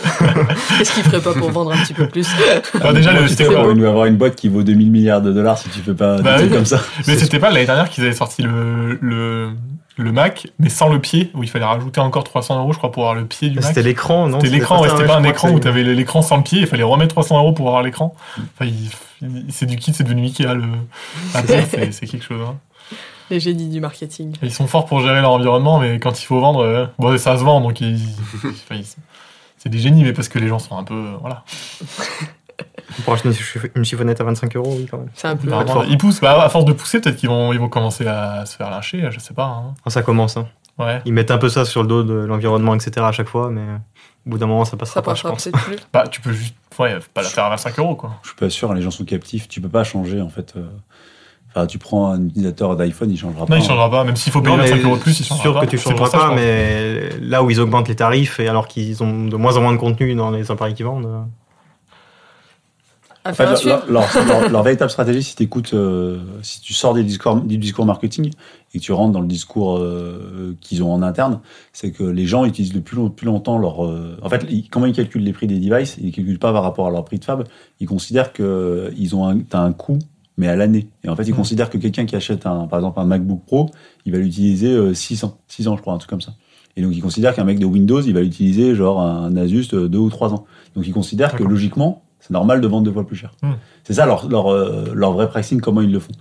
[0.78, 2.26] Qu'est-ce qu'il ferait pas pour vendre un petit peu plus?
[2.80, 5.58] Alors déjà, le, tu c'était quoi avoir une boîte qui vaut 2000 milliards de dollars
[5.58, 6.56] si tu fais pas Bah des trucs oui.
[6.56, 6.80] comme ça.
[7.06, 9.50] Mais c'était pas l'année dernière qu'ils avaient sorti le, le,
[9.96, 12.90] le Mac, mais sans le pied, où il fallait rajouter encore 300 euros, je crois,
[12.90, 13.64] pour avoir le pied du Mac.
[13.64, 14.40] C'était l'écran, non?
[14.40, 16.82] C'était l'écran, c'était pas un écran où c'est- t'avais l'écran sans le pied, il fallait
[16.82, 18.14] remettre 300 euros pour avoir l'écran.
[18.58, 18.70] Enfin,
[19.50, 20.62] c'est du kit, c'est devenu Ikea, le
[21.90, 22.40] c'est quelque chose.
[22.46, 22.56] hein.
[23.30, 24.32] Les génies du marketing.
[24.42, 27.36] Ils sont forts pour gérer leur environnement, mais quand il faut vendre, euh, bon, ça
[27.38, 28.00] se vend, donc ils-
[29.62, 31.44] c'est des génies, mais parce que les gens sont un peu, euh, voilà.
[33.04, 35.08] Pour acheter une, chiff- une chiffonnette à 25 euros, oui, quand même.
[35.14, 35.48] C'est un peu.
[35.48, 38.44] Vraiment, ils poussent, bah, à force de pousser, peut-être qu'ils vont, ils vont commencer à
[38.46, 39.44] se faire lyncher, je sais pas.
[39.44, 39.74] hein.
[39.86, 40.36] Ah, ça commence.
[40.36, 40.48] Hein.
[40.78, 41.00] Ouais.
[41.04, 43.06] Ils mettent un peu ça sur le dos de l'environnement, etc.
[43.06, 43.62] à chaque fois, mais
[44.26, 45.62] au bout d'un moment, ça passera Ça pas, je passera pense.
[45.64, 45.76] plus.
[45.92, 48.16] Bah, tu peux juste, ouais, pas la faire à 25 euros, quoi.
[48.22, 49.48] Je suis pas sûr, les gens sont captifs.
[49.48, 50.54] Tu peux pas changer en fait.
[50.56, 50.66] euh,
[51.52, 53.54] Enfin, tu prends un utilisateur d'iPhone, il changera pas.
[53.54, 53.68] Non, il hein.
[53.68, 55.54] changera pas, même s'il faut payer Non, mais 25 euros de plus, il changera sûr
[55.54, 55.66] pas.
[55.66, 59.26] que tu changeras pas, mais là où ils augmentent les tarifs, et alors qu'ils ont
[59.26, 61.24] de moins en moins de contenu dans les appareils qu'ils vendent.
[63.22, 63.82] À En fait, leur, suivre.
[63.88, 65.36] leur- leur- leur- leur véritable stratégie, si,
[65.74, 68.30] euh, si tu sors des discours, du discours marketing
[68.72, 71.40] et que tu rentres dans le discours euh, qu'ils ont en interne,
[71.74, 73.84] c'est que les gens utilisent le plus, long- plus longtemps leur.
[73.84, 76.52] euh, en fait, ils- comment ils calculent les prix des devices Ils ne calculent pas
[76.52, 77.44] par rapport à leur prix de fab.
[77.80, 79.98] Ils considèrent que ils ont un, t'as un coût,
[80.40, 80.88] mais à l'année.
[81.04, 81.36] Et en fait, ils Mm.
[81.36, 83.70] considèrent que quelqu'un qui achète, un, par exemple, un MacBook Pro,
[84.06, 85.36] il va l'utiliser euh, 6 ans.
[85.48, 86.32] 6 ans, je crois, un truc comme ça.
[86.76, 89.86] Et donc, ils considèrent qu'un mec de Windows, il va l'utiliser genre un Asus de
[89.86, 90.46] 2 ou 3 ans.
[90.74, 93.32] Donc, ils considèrent que logiquement, c'est normal de vendre deux fois plus cher.
[93.42, 93.52] Hmm.
[93.84, 96.12] C'est ça leur, leur, euh, leur vrai pricing, comment ils le font.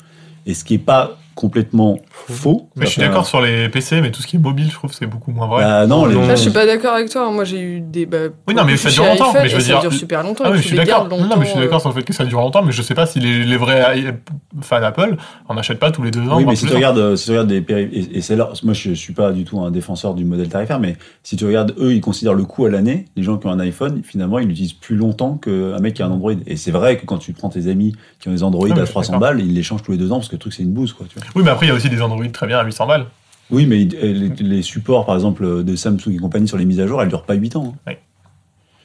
[0.46, 2.70] Et ce qui est pas complètement faux.
[2.76, 4.90] Mais je suis d'accord sur les PC, mais tout ce qui est mobile, je trouve
[4.90, 5.64] que c'est beaucoup moins vrai.
[5.64, 7.32] Bah, non, les Là, je suis pas d'accord avec toi.
[7.32, 8.06] Moi, j'ai eu des.
[8.06, 8.18] Bah,
[8.48, 10.44] Oui, non, mais ça dure longtemps, mais je veux ça dire- dure super longtemps.
[10.46, 11.08] Ah oui, je suis d'accord.
[11.08, 12.82] Non, mais je suis d'accord euh, sur le fait que ça dure longtemps, mais je
[12.82, 14.20] sais pas si les, les vrais
[14.62, 15.16] fans Apple
[15.48, 16.38] en achètent pas tous les deux ans.
[16.38, 16.76] Oui, mais si tu ans.
[16.76, 19.46] regardes, si tu regardes des péri- et, et c'est là, moi je suis pas du
[19.46, 22.66] tout un défenseur du modèle tarifaire, mais si tu regardes, eux, ils considèrent le coût
[22.66, 23.06] à l'année.
[23.16, 26.06] Les gens qui ont un iPhone, finalement, ils l'utilisent plus longtemps qu'un mec qui a
[26.08, 26.34] un Android.
[26.48, 28.80] Et c'est vrai que quand tu prends tes amis qui ont des Android Ah, à
[28.80, 29.20] je suis 300 d'accord.
[29.30, 30.92] balles, ils les changent tous les deux ans parce que le truc c'est une bouse,
[30.94, 31.06] quoi.
[31.10, 31.24] Tu vois.
[31.36, 33.06] Oui, mais après, il y a aussi des Android très bien à 800 balles.
[33.52, 36.88] Oui, mais les, les supports, par exemple, de Samsung et compagnie sur les mises à
[36.88, 37.76] jour, elles durent pas 8 ans.
[37.88, 37.94] hein.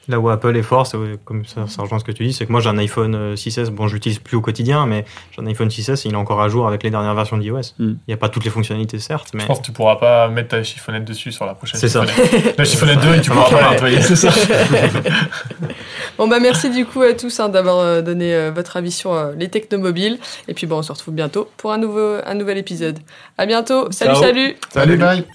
[0.07, 2.45] Là où Apple est fort, c'est comme ça, ça rejoint ce que tu dis, c'est
[2.45, 5.41] que moi j'ai un iPhone euh, 6S, bon je l'utilise plus au quotidien, mais j'ai
[5.41, 7.59] un iPhone 6S et il est encore à jour avec les dernières versions d'iOS.
[7.79, 7.97] Il Mm.
[8.07, 10.49] n'y a pas toutes les fonctionnalités certes, mais Je pense que tu pourras pas mettre
[10.49, 12.05] ta chiffonnette dessus sur la prochaine C'est ça.
[12.05, 12.57] chiffonnette.
[12.57, 14.01] La chiffonnette 2 et tu pourras pas nettoyer.
[14.01, 14.29] C'est ça.
[16.17, 19.11] Bon, bah, merci du coup à tous hein, d'avoir euh, donné euh, votre avis sur
[19.11, 20.17] euh, les technomobiles.
[20.47, 22.99] Et puis, bon, on se retrouve bientôt pour un, nouveau, un nouvel épisode.
[23.37, 23.91] À bientôt.
[23.91, 24.21] Salut, Ciao.
[24.23, 24.55] salut.
[24.69, 25.25] Salut, bye.